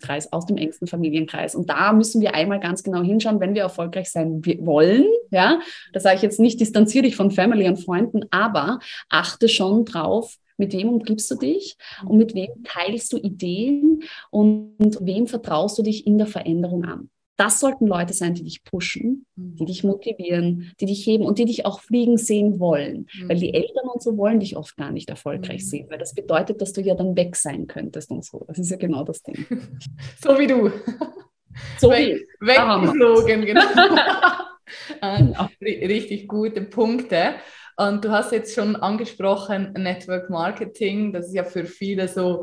Kreis, 0.00 0.32
aus 0.32 0.46
dem 0.46 0.56
engsten 0.56 0.88
Familienkreis. 0.88 1.54
Und 1.54 1.68
da 1.68 1.92
müssen 1.92 2.22
wir 2.22 2.34
einmal 2.34 2.60
ganz 2.60 2.82
genau 2.82 3.02
hinschauen, 3.02 3.40
wenn 3.40 3.54
wir 3.54 3.62
erfolgreich 3.62 4.10
sein 4.10 4.42
wollen. 4.60 5.04
Ja, 5.30 5.60
da 5.92 6.00
sage 6.00 6.16
ich 6.16 6.22
jetzt 6.22 6.40
nicht, 6.40 6.60
distanziere 6.60 7.04
dich 7.04 7.14
von 7.14 7.30
Family 7.30 7.68
und 7.68 7.76
Freunden, 7.76 8.22
aber 8.30 8.78
achte 9.10 9.50
schon 9.50 9.84
drauf, 9.84 10.38
mit 10.58 10.72
wem 10.72 10.88
umgibst 10.88 11.30
du 11.30 11.36
dich 11.36 11.76
und 12.04 12.18
mit 12.18 12.34
wem 12.34 12.50
teilst 12.64 13.12
du 13.12 13.16
Ideen 13.16 14.02
und 14.30 14.98
wem 15.00 15.26
vertraust 15.26 15.78
du 15.78 15.82
dich 15.82 16.06
in 16.06 16.18
der 16.18 16.26
Veränderung 16.26 16.84
an. 16.84 17.10
Das 17.38 17.60
sollten 17.60 17.86
Leute 17.86 18.14
sein, 18.14 18.34
die 18.34 18.42
dich 18.42 18.64
pushen, 18.64 19.24
die 19.36 19.64
dich 19.64 19.84
motivieren, 19.84 20.72
die 20.80 20.86
dich 20.86 21.06
heben 21.06 21.24
und 21.24 21.38
die 21.38 21.44
dich 21.44 21.64
auch 21.64 21.78
fliegen 21.78 22.18
sehen 22.18 22.58
wollen. 22.58 23.06
Mhm. 23.14 23.28
Weil 23.28 23.38
die 23.38 23.54
Eltern 23.54 23.88
und 23.92 24.02
so 24.02 24.16
wollen 24.16 24.40
dich 24.40 24.56
oft 24.56 24.76
gar 24.76 24.90
nicht 24.90 25.08
erfolgreich 25.08 25.62
mhm. 25.62 25.66
sehen, 25.66 25.86
weil 25.88 25.98
das 25.98 26.14
bedeutet, 26.14 26.60
dass 26.60 26.72
du 26.72 26.80
ja 26.80 26.96
dann 26.96 27.16
weg 27.16 27.36
sein 27.36 27.68
könntest 27.68 28.10
und 28.10 28.24
so. 28.24 28.44
Das 28.48 28.58
ist 28.58 28.72
ja 28.72 28.76
genau 28.76 29.04
das 29.04 29.22
Ding. 29.22 29.46
so 30.20 30.36
wie 30.36 30.48
du. 30.48 30.72
So 31.78 31.90
wie. 31.90 32.26
Weggeflogen, 32.40 33.46
genau. 33.46 33.62
genau. 35.00 35.48
Richtig 35.62 36.26
gute 36.26 36.62
Punkte. 36.62 37.34
Und 37.78 38.04
du 38.04 38.10
hast 38.10 38.32
jetzt 38.32 38.56
schon 38.56 38.74
angesprochen, 38.74 39.72
Network 39.74 40.30
Marketing, 40.30 41.12
das 41.12 41.28
ist 41.28 41.34
ja 41.34 41.44
für 41.44 41.64
viele 41.64 42.08
so 42.08 42.42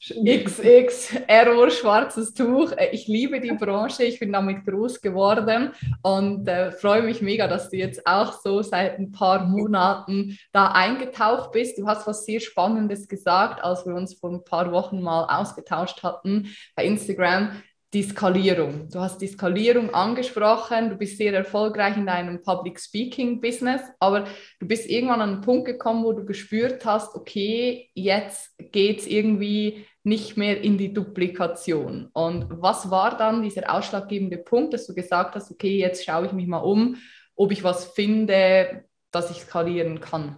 XX, 0.00 1.20
Error, 1.28 1.70
schwarzes 1.70 2.34
Tuch. 2.34 2.72
Äh, 2.72 2.88
ich 2.90 3.06
liebe 3.06 3.40
die 3.40 3.52
Branche, 3.52 4.02
ich 4.02 4.18
bin 4.18 4.32
damit 4.32 4.66
groß 4.66 5.00
geworden 5.00 5.70
und 6.02 6.48
äh, 6.48 6.72
freue 6.72 7.02
mich 7.02 7.22
mega, 7.22 7.46
dass 7.46 7.70
du 7.70 7.76
jetzt 7.76 8.08
auch 8.08 8.40
so 8.42 8.60
seit 8.60 8.98
ein 8.98 9.12
paar 9.12 9.46
Monaten 9.46 10.36
da 10.52 10.66
eingetaucht 10.72 11.52
bist. 11.52 11.78
Du 11.78 11.86
hast 11.86 12.08
was 12.08 12.26
sehr 12.26 12.40
Spannendes 12.40 13.06
gesagt, 13.06 13.62
als 13.62 13.86
wir 13.86 13.94
uns 13.94 14.14
vor 14.14 14.30
ein 14.30 14.44
paar 14.44 14.72
Wochen 14.72 15.00
mal 15.00 15.26
ausgetauscht 15.26 16.02
hatten 16.02 16.48
bei 16.74 16.84
Instagram 16.84 17.62
die 17.94 18.02
Skalierung. 18.02 18.88
Du 18.90 18.98
hast 18.98 19.18
die 19.18 19.28
Skalierung 19.28 19.94
angesprochen, 19.94 20.90
du 20.90 20.96
bist 20.96 21.16
sehr 21.16 21.32
erfolgreich 21.32 21.96
in 21.96 22.06
deinem 22.06 22.42
Public 22.42 22.80
Speaking 22.80 23.40
Business, 23.40 23.80
aber 24.00 24.24
du 24.58 24.66
bist 24.66 24.90
irgendwann 24.90 25.20
an 25.20 25.32
einen 25.34 25.40
Punkt 25.40 25.66
gekommen, 25.66 26.04
wo 26.04 26.12
du 26.12 26.24
gespürt 26.24 26.84
hast, 26.84 27.14
okay, 27.14 27.88
jetzt 27.94 28.58
geht 28.72 29.00
es 29.00 29.06
irgendwie 29.06 29.86
nicht 30.02 30.36
mehr 30.36 30.60
in 30.60 30.76
die 30.76 30.92
Duplikation. 30.92 32.10
Und 32.12 32.46
was 32.50 32.90
war 32.90 33.16
dann 33.16 33.42
dieser 33.42 33.72
ausschlaggebende 33.72 34.38
Punkt, 34.38 34.74
dass 34.74 34.86
du 34.86 34.94
gesagt 34.94 35.36
hast, 35.36 35.50
okay, 35.52 35.78
jetzt 35.78 36.04
schaue 36.04 36.26
ich 36.26 36.32
mich 36.32 36.48
mal 36.48 36.58
um, 36.58 36.96
ob 37.36 37.52
ich 37.52 37.62
was 37.62 37.86
finde, 37.92 38.84
das 39.12 39.30
ich 39.30 39.38
skalieren 39.38 40.00
kann? 40.00 40.36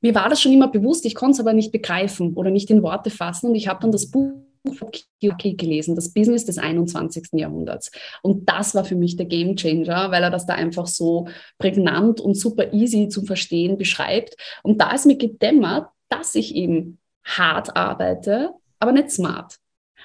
Mir 0.00 0.14
war 0.14 0.28
das 0.28 0.40
schon 0.40 0.52
immer 0.52 0.68
bewusst, 0.68 1.04
ich 1.04 1.14
konnte 1.14 1.32
es 1.32 1.40
aber 1.40 1.52
nicht 1.52 1.72
begreifen 1.72 2.34
oder 2.34 2.50
nicht 2.50 2.70
in 2.70 2.82
Worte 2.82 3.10
fassen. 3.10 3.48
Und 3.50 3.54
ich 3.54 3.68
habe 3.68 3.80
dann 3.80 3.92
das 3.92 4.10
Buch 4.10 4.41
von 4.70 4.90
Kiyosaki 4.90 5.54
gelesen, 5.54 5.96
das 5.96 6.12
Business 6.12 6.44
des 6.44 6.58
21. 6.58 7.30
Jahrhunderts. 7.32 7.90
Und 8.22 8.48
das 8.48 8.74
war 8.74 8.84
für 8.84 8.94
mich 8.94 9.16
der 9.16 9.26
Game 9.26 9.56
Changer, 9.56 10.10
weil 10.10 10.22
er 10.22 10.30
das 10.30 10.46
da 10.46 10.54
einfach 10.54 10.86
so 10.86 11.28
prägnant 11.58 12.20
und 12.20 12.34
super 12.34 12.72
easy 12.72 13.08
zu 13.08 13.24
verstehen 13.24 13.76
beschreibt. 13.76 14.36
Und 14.62 14.80
da 14.80 14.92
ist 14.92 15.06
mir 15.06 15.16
gedämmert, 15.16 15.88
dass 16.08 16.34
ich 16.34 16.54
eben 16.54 16.98
hart 17.24 17.76
arbeite, 17.76 18.50
aber 18.78 18.92
nicht 18.92 19.10
smart. 19.10 19.56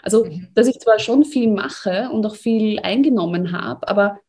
Also, 0.01 0.25
mhm. 0.25 0.47
dass 0.53 0.67
ich 0.67 0.79
zwar 0.79 0.99
schon 0.99 1.25
viel 1.25 1.51
mache 1.51 2.09
und 2.11 2.25
auch 2.25 2.35
viel 2.35 2.79
eingenommen 2.79 3.51
habe, 3.51 3.87
aber 3.87 4.19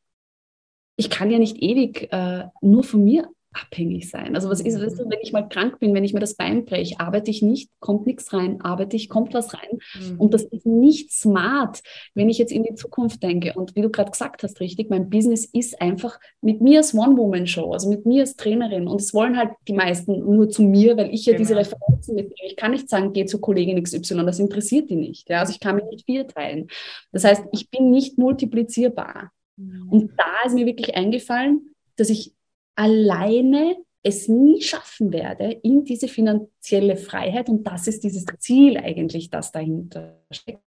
ich 0.97 1.11
kann 1.11 1.31
ja 1.31 1.38
nicht 1.38 1.62
ewig 1.62 2.12
äh, 2.12 2.49
nur 2.61 2.83
von 2.83 3.05
mir 3.05 3.29
abhängig 3.53 4.11
sein. 4.11 4.35
Also 4.35 4.51
was 4.51 4.61
ist, 4.61 4.81
weißt 4.81 4.99
du, 4.99 5.09
wenn 5.09 5.21
ich 5.23 5.33
mal 5.33 5.49
krank 5.49 5.79
bin, 5.79 5.95
wenn 5.95 6.05
ich 6.05 6.13
mir 6.13 6.21
das 6.21 6.35
Bein 6.35 6.65
breche, 6.65 7.01
arbeite 7.01 7.31
ich 7.31 7.43
nicht, 7.43 7.71
kommt 7.81 8.07
nichts 8.07 8.33
rein, 8.33 8.61
arbeite 8.61 8.97
ich, 8.97 9.09
kommt 9.09 9.33
was 9.35 9.55
rein. 9.55 9.79
Mhm. 9.99 10.21
Und 10.21 10.35
das 10.35 10.45
ist 10.45 10.67
nicht 10.67 11.13
smart, 11.13 11.83
wenn 12.15 12.29
ich 12.29 12.39
jetzt 12.39 12.53
in 12.53 12.63
die 12.63 12.75
Zukunft 12.75 13.23
denke. 13.23 13.55
Und 13.55 13.75
wie 13.75 13.81
du 13.81 13.91
gerade 13.91 14.11
gesagt 14.11 14.43
hast, 14.43 14.61
richtig, 14.61 14.91
mein 14.91 15.09
Business 15.09 15.47
ist 15.47 15.81
einfach 15.81 16.21
mit 16.43 16.61
mir 16.61 16.79
als 16.79 16.95
One-Woman-Show, 16.95 17.73
also 17.73 17.89
mit 17.89 18.05
mir 18.07 18.23
als 18.23 18.37
Trainerin. 18.37 18.87
Und 18.87 19.01
es 19.01 19.15
wollen 19.15 19.37
halt 19.37 19.51
die 19.67 19.75
meisten 19.75 20.19
nur 20.19 20.51
zu 20.51 20.63
mir, 20.63 20.97
weil 20.97 21.13
ich 21.13 21.25
ja 21.25 21.33
genau. 21.33 21.45
diese 21.45 21.57
Referenzen 21.57 22.15
mitbringe. 22.15 22.51
Ich 22.51 22.57
kann 22.57 22.73
nicht 22.73 22.89
sagen, 22.89 23.13
geh 23.13 23.25
zur 23.25 23.41
Kollegin 23.41 23.83
XY, 23.83 24.27
das 24.27 24.39
interessiert 24.39 24.91
die 24.91 24.97
nicht. 24.97 25.29
Ja? 25.31 25.41
Also 25.41 25.53
ich 25.53 25.61
kann 25.61 25.77
mich 25.77 25.87
nicht 25.91 26.05
viel 26.05 26.27
teilen. 26.27 26.69
Das 27.13 27.25
heißt, 27.25 27.45
ich 27.53 27.71
bin 27.71 27.91
nicht 27.91 28.19
multiplizierbar. 28.19 29.33
Mhm. 29.57 29.89
Und 29.89 30.13
da 30.19 30.47
ist 30.47 30.55
mir 30.55 30.67
wirklich 30.67 30.95
eingefallen, 30.97 31.75
dass 31.97 32.11
ich 32.11 32.33
alleine 32.79 33.77
es 34.05 34.29
nie 34.29 34.62
schaffen 34.62 35.12
werde 35.12 35.51
in 35.51 35.85
diese 35.85 36.07
finanzielle 36.07 36.97
Freiheit. 36.97 37.49
Und 37.49 37.64
das 37.64 37.88
ist 37.88 38.05
dieses 38.05 38.25
Ziel 38.38 38.77
eigentlich, 38.77 39.31
das 39.31 39.51
dahinter 39.51 40.23
steckt. 40.31 40.62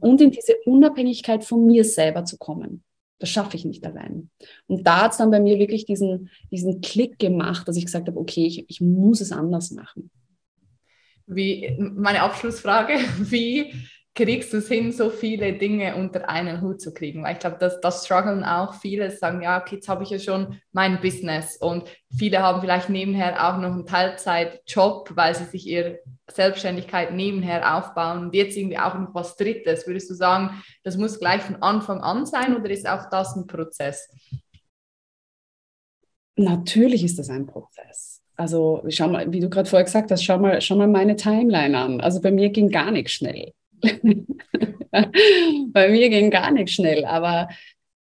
Und 0.00 0.20
in 0.20 0.30
diese 0.30 0.56
Unabhängigkeit 0.64 1.44
von 1.44 1.66
mir 1.66 1.84
selber 1.84 2.24
zu 2.24 2.38
kommen. 2.38 2.82
Das 3.18 3.28
schaffe 3.28 3.56
ich 3.56 3.66
nicht 3.66 3.84
allein. 3.84 4.30
Und 4.66 4.86
da 4.86 5.02
hat 5.02 5.12
es 5.12 5.18
dann 5.18 5.30
bei 5.30 5.38
mir 5.38 5.58
wirklich 5.58 5.84
diesen, 5.84 6.30
diesen 6.50 6.80
Klick 6.80 7.18
gemacht, 7.18 7.68
dass 7.68 7.76
ich 7.76 7.84
gesagt 7.84 8.08
habe, 8.08 8.18
okay, 8.18 8.46
ich, 8.46 8.64
ich 8.68 8.80
muss 8.80 9.20
es 9.20 9.30
anders 9.30 9.70
machen. 9.70 10.10
Wie, 11.26 11.76
meine 11.78 12.22
Abschlussfrage, 12.22 12.94
wie 13.18 13.74
kriegst 14.14 14.52
du 14.52 14.56
es 14.58 14.68
hin, 14.68 14.92
so 14.92 15.08
viele 15.08 15.52
Dinge 15.52 15.96
unter 15.96 16.28
einen 16.28 16.60
Hut 16.60 16.80
zu 16.80 16.92
kriegen? 16.92 17.22
Weil 17.22 17.34
ich 17.34 17.38
glaube, 17.38 17.58
das, 17.60 17.80
das 17.80 18.04
strugglen 18.04 18.44
auch 18.44 18.74
viele, 18.74 19.10
sagen, 19.10 19.42
ja, 19.42 19.60
okay, 19.60 19.76
jetzt 19.76 19.88
habe 19.88 20.02
ich 20.02 20.10
ja 20.10 20.18
schon 20.18 20.60
mein 20.72 21.00
Business 21.00 21.56
und 21.56 21.84
viele 22.16 22.42
haben 22.42 22.60
vielleicht 22.60 22.88
nebenher 22.88 23.48
auch 23.48 23.58
noch 23.58 23.72
einen 23.72 23.86
Teilzeitjob, 23.86 25.12
weil 25.14 25.34
sie 25.34 25.44
sich 25.44 25.66
ihre 25.66 26.00
Selbstständigkeit 26.30 27.12
nebenher 27.12 27.76
aufbauen 27.76 28.24
und 28.24 28.34
jetzt 28.34 28.56
irgendwie 28.56 28.78
auch 28.78 28.94
noch 28.94 29.14
was 29.14 29.36
Drittes. 29.36 29.86
Würdest 29.86 30.10
du 30.10 30.14
sagen, 30.14 30.60
das 30.82 30.96
muss 30.96 31.20
gleich 31.20 31.42
von 31.42 31.56
Anfang 31.56 32.00
an 32.00 32.26
sein 32.26 32.56
oder 32.56 32.68
ist 32.70 32.88
auch 32.88 33.08
das 33.10 33.36
ein 33.36 33.46
Prozess? 33.46 34.08
Natürlich 36.36 37.04
ist 37.04 37.18
das 37.18 37.30
ein 37.30 37.46
Prozess. 37.46 38.22
Also 38.36 38.82
schau 38.88 39.08
mal, 39.08 39.30
wie 39.32 39.40
du 39.40 39.50
gerade 39.50 39.68
vorher 39.68 39.84
gesagt 39.84 40.10
hast, 40.10 40.24
schau 40.24 40.38
mal, 40.38 40.60
schau 40.62 40.76
mal 40.76 40.88
meine 40.88 41.14
Timeline 41.14 41.76
an. 41.76 42.00
Also 42.00 42.20
bei 42.22 42.30
mir 42.30 42.48
ging 42.48 42.70
gar 42.70 42.90
nichts 42.90 43.12
schnell. 43.12 43.52
Bei 45.72 45.88
mir 45.88 46.08
ging 46.10 46.30
gar 46.30 46.50
nicht 46.50 46.72
schnell, 46.72 47.04
aber 47.04 47.48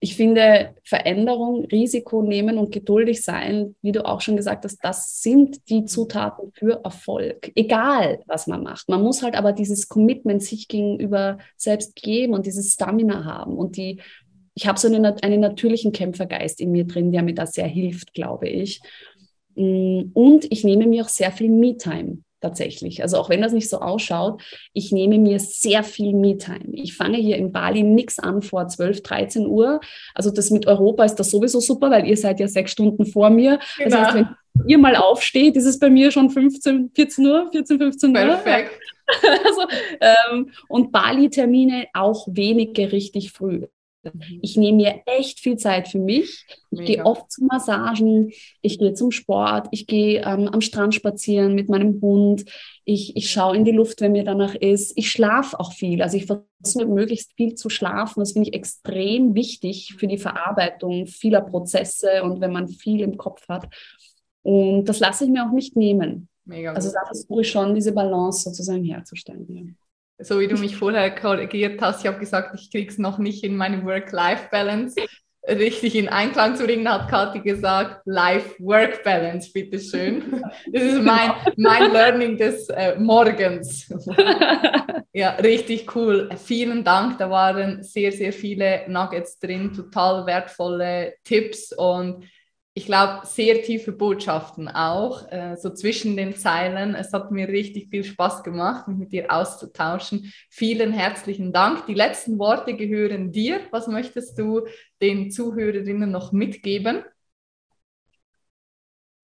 ich 0.02 0.15
finde, 0.15 0.76
Veränderung, 0.84 1.65
Risiko 1.65 2.22
nehmen 2.22 2.58
und 2.58 2.72
geduldig 2.72 3.22
sein, 3.22 3.76
wie 3.82 3.92
du 3.92 4.06
auch 4.06 4.22
schon 4.22 4.38
gesagt 4.38 4.63
hast, 4.63 4.78
das 4.82 5.22
sind 5.22 5.70
die 5.70 5.84
Zutaten 5.84 6.52
für 6.54 6.82
Erfolg. 6.86 7.52
Egal, 7.56 8.22
was 8.26 8.48
man 8.48 8.63
macht. 8.63 8.88
Man 8.88 9.04
muss 9.04 9.22
halt 9.22 9.36
aber 9.36 9.52
dieses 9.52 9.89
Commitment 9.89 10.42
sich 10.42 10.70
gegenüber 10.70 11.38
selbst 11.58 11.98
geben 11.98 12.34
und 12.34 12.46
dieses 12.46 12.74
Stamina 12.74 13.26
haben. 13.26 13.58
Und 13.58 13.76
die, 13.76 14.00
ich 14.54 14.68
habe 14.68 14.80
so 14.80 14.88
einen, 14.88 15.06
einen 15.06 15.42
natürlichen 15.42 15.92
Kämpfergeist 15.92 16.62
in 16.62 16.72
mir 16.72 16.86
drin, 16.86 17.12
der 17.12 17.24
mir 17.24 17.36
da 17.36 17.46
sehr 17.46 17.68
hilft, 17.68 18.13
glaube 18.13 18.48
ich. 18.48 18.80
Mm, 19.56 20.12
und 20.13 20.50
ich 20.50 20.63
nehme 20.63 20.88
mir 20.88 21.04
auch 21.04 21.10
sehr 21.10 21.34
viel 21.34 21.50
Me-Time 21.50 22.20
tatsächlich. 22.41 23.02
Also 23.02 23.17
auch 23.17 23.30
wenn 23.30 23.41
das 23.41 23.54
nicht 23.54 23.69
so 23.69 23.80
ausschaut, 23.80 24.41
ich 24.73 24.91
nehme 24.91 25.17
mir 25.17 25.39
sehr 25.39 25.84
viel 25.84 26.13
Me-Time. 26.13 26.73
Ich 26.73 26.95
fange 26.95 27.17
hier 27.17 27.38
in 27.38 27.52
Bali 27.52 27.84
nichts 27.84 28.19
an 28.19 28.41
vor 28.41 28.67
12, 28.67 29.04
13 29.04 29.47
Uhr. 29.47 29.80
Also 30.13 30.32
das 30.32 30.52
mit 30.52 30.67
Europa 30.67 31.04
ist 31.04 31.15
das 31.15 31.32
sowieso 31.32 31.60
super, 31.60 31.91
weil 31.91 32.08
ihr 32.08 32.17
seid 32.17 32.39
ja 32.39 32.47
sechs 32.47 32.71
Stunden 32.71 33.06
vor 33.06 33.30
mir. 33.30 33.60
Genau. 33.78 33.89
Das 33.89 33.99
heißt, 33.99 34.15
wenn 34.15 34.28
ihr 34.67 34.78
mal 34.78 34.95
aufsteht, 34.95 35.56
ist 35.56 35.65
es 35.65 35.80
bei 35.80 35.89
mir 35.89 36.12
schon 36.12 36.30
15, 36.30 36.91
14 36.93 37.25
Uhr, 37.25 37.49
14, 37.52 37.78
15 37.78 38.10
Uhr. 38.10 38.23
Perfekt. 38.23 38.71
Also, 39.23 39.62
ähm, 40.02 40.52
und 40.67 40.91
Bali-Termine 40.91 41.88
auch 41.95 42.28
wenige 42.30 42.91
richtig 42.91 43.32
früh. 43.32 43.65
Mhm. 44.03 44.39
Ich 44.41 44.55
nehme 44.55 44.77
mir 44.77 45.01
echt 45.05 45.39
viel 45.39 45.57
Zeit 45.57 45.88
für 45.88 45.99
mich. 45.99 46.45
Ich 46.71 46.85
gehe 46.85 47.05
oft 47.05 47.31
zu 47.31 47.43
Massagen, 47.45 48.31
ich 48.62 48.79
gehe 48.79 48.93
zum 48.93 49.12
Sport, 49.12 49.67
ich 49.71 49.88
gehe 49.88 50.21
ähm, 50.21 50.47
am 50.47 50.62
Strand 50.62 50.95
spazieren 50.95 51.55
mit 51.55 51.69
meinem 51.69 51.99
Hund, 52.01 52.45
ich, 52.85 53.15
ich 53.15 53.29
schaue 53.29 53.57
in 53.57 53.65
die 53.65 53.71
Luft, 53.71 54.01
wenn 54.01 54.13
mir 54.13 54.23
danach 54.23 54.55
ist. 54.55 54.93
Ich 54.95 55.12
schlafe 55.12 55.59
auch 55.59 55.73
viel. 55.73 56.01
Also 56.01 56.17
ich 56.17 56.25
versuche 56.25 56.85
möglichst 56.85 57.33
viel 57.33 57.55
zu 57.55 57.69
schlafen. 57.69 58.19
Das 58.19 58.33
finde 58.33 58.49
ich 58.49 58.55
extrem 58.55 59.35
wichtig 59.35 59.95
für 59.97 60.07
die 60.07 60.17
Verarbeitung 60.17 61.05
vieler 61.05 61.41
Prozesse 61.41 62.23
und 62.23 62.41
wenn 62.41 62.51
man 62.51 62.67
viel 62.67 63.01
im 63.01 63.17
Kopf 63.17 63.47
hat. 63.47 63.67
Und 64.43 64.85
das 64.85 64.99
lasse 64.99 65.25
ich 65.25 65.29
mir 65.29 65.45
auch 65.45 65.51
nicht 65.51 65.75
nehmen. 65.75 66.29
Mega 66.45 66.73
also 66.73 66.91
da 66.91 67.05
versuche 67.05 67.41
ich 67.41 67.51
schon, 67.51 67.75
diese 67.75 67.91
Balance 67.91 68.49
sozusagen 68.49 68.83
herzustellen. 68.83 69.77
So 70.21 70.39
wie 70.39 70.47
du 70.47 70.58
mich 70.58 70.75
vorher 70.75 71.13
korrigiert 71.13 71.82
hast, 71.82 72.01
ich 72.01 72.08
habe 72.08 72.19
gesagt, 72.19 72.60
ich 72.60 72.71
kriege 72.71 72.91
es 72.91 72.97
noch 72.97 73.17
nicht 73.19 73.43
in 73.43 73.55
meine 73.55 73.86
Work-Life-Balance 73.86 74.95
richtig 75.47 75.95
in 75.95 76.10
Einklang 76.10 76.55
zu 76.55 76.65
bringen, 76.65 76.88
hat 76.89 77.10
Kathi 77.10 77.39
gesagt, 77.39 78.01
Life-Work-Balance, 78.05 79.51
bitteschön. 79.51 80.43
Das 80.71 80.84
ist 80.84 81.01
mein, 81.01 81.32
mein 81.58 81.91
Learning 81.91 82.38
des 82.38 82.69
äh, 82.69 82.95
Morgens. 82.99 83.89
ja, 85.13 85.32
richtig 85.32 85.95
cool. 85.95 86.29
Vielen 86.43 86.84
Dank, 86.84 87.17
da 87.17 87.29
waren 87.29 87.84
sehr, 87.84 88.12
sehr 88.12 88.34
viele 88.34 88.84
Nuggets 88.88 89.39
drin, 89.39 89.73
total 89.73 90.25
wertvolle 90.25 91.15
Tipps 91.23 91.73
und 91.73 92.25
ich 92.80 92.86
glaube, 92.86 93.26
sehr 93.26 93.62
tiefe 93.62 93.92
Botschaften 93.92 94.70
auch, 94.70 95.30
äh, 95.34 95.58
so 95.58 95.70
zwischen 95.70 96.15
den 96.15 96.38
Zeilen. 96.38 96.96
Es 96.96 97.12
hat 97.12 97.30
mir 97.30 97.50
richtig 97.50 97.89
viel 97.89 98.06
Spaß 98.06 98.42
gemacht, 98.42 98.88
mich 98.88 98.98
mit 98.98 99.12
dir 99.12 99.30
auszutauschen. 99.30 100.32
Vielen 100.50 100.94
herzlichen 100.94 101.52
Dank. 101.52 101.88
Die 101.88 101.94
letzten 101.94 102.39
Worte 102.39 102.78
gehören 102.78 103.34
dir. 103.34 103.60
Was 103.72 103.88
möchtest 103.88 104.39
du 104.39 104.62
den 105.02 105.30
Zuhörerinnen 105.30 106.10
noch 106.10 106.32
mitgeben? 106.32 107.04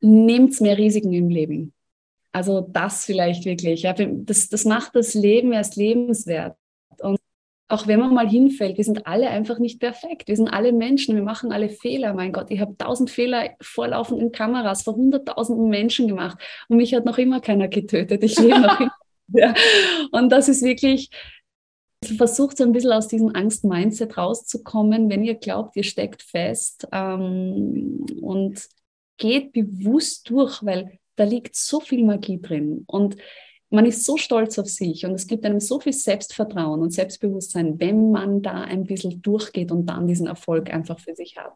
Nehmt 0.01 0.59
mehr 0.59 0.77
Risiken 0.77 1.13
im 1.13 1.29
Leben. 1.29 1.73
Also 2.33 2.59
das 2.59 3.05
vielleicht 3.05 3.45
wirklich. 3.45 3.83
Ja, 3.83 3.93
das, 3.93 4.49
das 4.49 4.65
macht 4.65 4.95
das 4.95 5.13
Leben 5.13 5.53
erst 5.53 5.77
lebenswert. 5.77 6.57
Auch 7.67 7.87
wenn 7.87 7.99
man 7.99 8.13
mal 8.13 8.29
hinfällt, 8.29 8.77
wir 8.77 8.83
sind 8.83 9.07
alle 9.07 9.29
einfach 9.29 9.57
nicht 9.57 9.79
perfekt. 9.79 10.27
Wir 10.27 10.35
sind 10.35 10.49
alle 10.49 10.71
Menschen, 10.71 11.15
wir 11.15 11.23
machen 11.23 11.51
alle 11.51 11.69
Fehler. 11.69 12.13
Mein 12.13 12.31
Gott, 12.31 12.51
ich 12.51 12.59
habe 12.59 12.77
tausend 12.77 13.09
Fehler 13.09 13.55
vorlaufenden 13.59 14.31
Kameras 14.31 14.83
vor 14.83 14.95
hunderttausenden 14.95 15.69
Menschen 15.69 16.07
gemacht 16.07 16.37
und 16.69 16.77
mich 16.77 16.93
hat 16.93 17.05
noch 17.05 17.17
immer 17.17 17.41
keiner 17.41 17.67
getötet. 17.67 18.23
Ich 18.23 18.37
lebe 18.39 18.59
noch 18.59 18.79
immer. 18.79 18.91
Ja. 19.33 19.55
Und 20.11 20.29
das 20.29 20.49
ist 20.49 20.61
wirklich, 20.61 21.09
versucht 22.03 22.57
so 22.57 22.63
ein 22.63 22.73
bisschen 22.73 22.91
aus 22.91 23.07
diesem 23.07 23.35
Angst-Mindset 23.35 24.19
rauszukommen, 24.19 25.09
wenn 25.09 25.23
ihr 25.23 25.33
glaubt, 25.33 25.75
ihr 25.75 25.83
steckt 25.83 26.21
fest 26.21 26.87
ähm, 26.91 28.05
und 28.21 28.67
geht 29.17 29.53
bewusst 29.53 30.29
durch, 30.29 30.63
weil 30.63 30.99
da 31.15 31.23
liegt 31.23 31.55
so 31.55 31.79
viel 31.79 32.03
Magie 32.03 32.41
drin. 32.41 32.83
Und 32.87 33.15
man 33.69 33.85
ist 33.85 34.05
so 34.05 34.17
stolz 34.17 34.57
auf 34.59 34.67
sich 34.67 35.05
und 35.05 35.13
es 35.13 35.27
gibt 35.27 35.45
einem 35.45 35.59
so 35.59 35.79
viel 35.79 35.93
Selbstvertrauen 35.93 36.81
und 36.81 36.91
Selbstbewusstsein, 36.91 37.79
wenn 37.79 38.11
man 38.11 38.41
da 38.41 38.61
ein 38.61 38.83
bisschen 38.83 39.21
durchgeht 39.21 39.71
und 39.71 39.87
dann 39.87 40.07
diesen 40.07 40.27
Erfolg 40.27 40.71
einfach 40.73 40.99
für 40.99 41.15
sich 41.15 41.37
hat. 41.37 41.53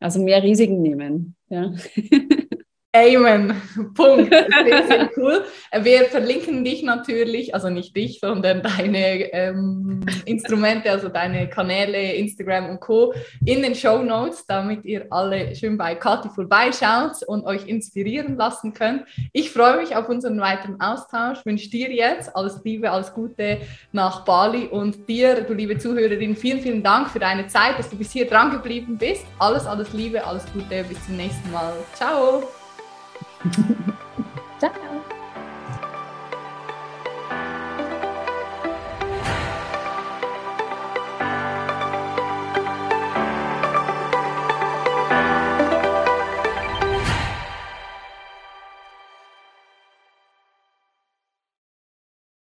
Also 0.00 0.20
mehr 0.22 0.42
Risiken 0.42 0.82
nehmen. 0.82 1.36
Ja. 1.48 1.72
Amen. 2.92 3.54
Punkt. 3.94 4.34
Sehr, 4.64 4.86
sehr 4.86 5.10
cool. 5.16 5.44
Wir 5.80 6.06
verlinken 6.06 6.64
dich 6.64 6.82
natürlich, 6.82 7.54
also 7.54 7.70
nicht 7.70 7.96
dich, 7.96 8.18
sondern 8.18 8.62
deine 8.62 9.32
ähm, 9.32 10.00
Instrumente, 10.24 10.90
also 10.90 11.08
deine 11.08 11.48
Kanäle, 11.48 12.14
Instagram 12.14 12.68
und 12.68 12.80
Co. 12.80 13.14
in 13.44 13.62
den 13.62 13.76
Show 13.76 14.02
Notes, 14.02 14.44
damit 14.46 14.84
ihr 14.84 15.06
alle 15.10 15.54
schön 15.54 15.78
bei 15.78 15.94
Kathi 15.94 16.28
vorbeischaut 16.30 17.22
und 17.26 17.44
euch 17.44 17.66
inspirieren 17.68 18.36
lassen 18.36 18.74
könnt. 18.74 19.04
Ich 19.32 19.50
freue 19.50 19.76
mich 19.78 19.94
auf 19.94 20.08
unseren 20.08 20.40
weiteren 20.40 20.80
Austausch. 20.80 21.44
Wünsche 21.44 21.70
dir 21.70 21.92
jetzt 21.92 22.34
alles 22.34 22.60
Liebe, 22.64 22.90
alles 22.90 23.12
Gute 23.12 23.58
nach 23.92 24.24
Bali 24.24 24.66
und 24.66 25.08
dir, 25.08 25.42
du 25.42 25.54
liebe 25.54 25.78
Zuhörerin, 25.78 26.34
vielen, 26.34 26.60
vielen 26.60 26.82
Dank 26.82 27.08
für 27.08 27.20
deine 27.20 27.46
Zeit, 27.46 27.78
dass 27.78 27.88
du 27.88 27.96
bis 27.96 28.10
hier 28.10 28.26
dran 28.26 28.50
geblieben 28.50 28.98
bist. 28.98 29.24
Alles, 29.38 29.64
alles 29.66 29.92
Liebe, 29.92 30.24
alles 30.24 30.44
Gute. 30.52 30.84
Bis 30.88 31.04
zum 31.06 31.16
nächsten 31.16 31.52
Mal. 31.52 31.72
Ciao. 31.94 32.59
Thank 33.42 33.58
you. 33.88 33.99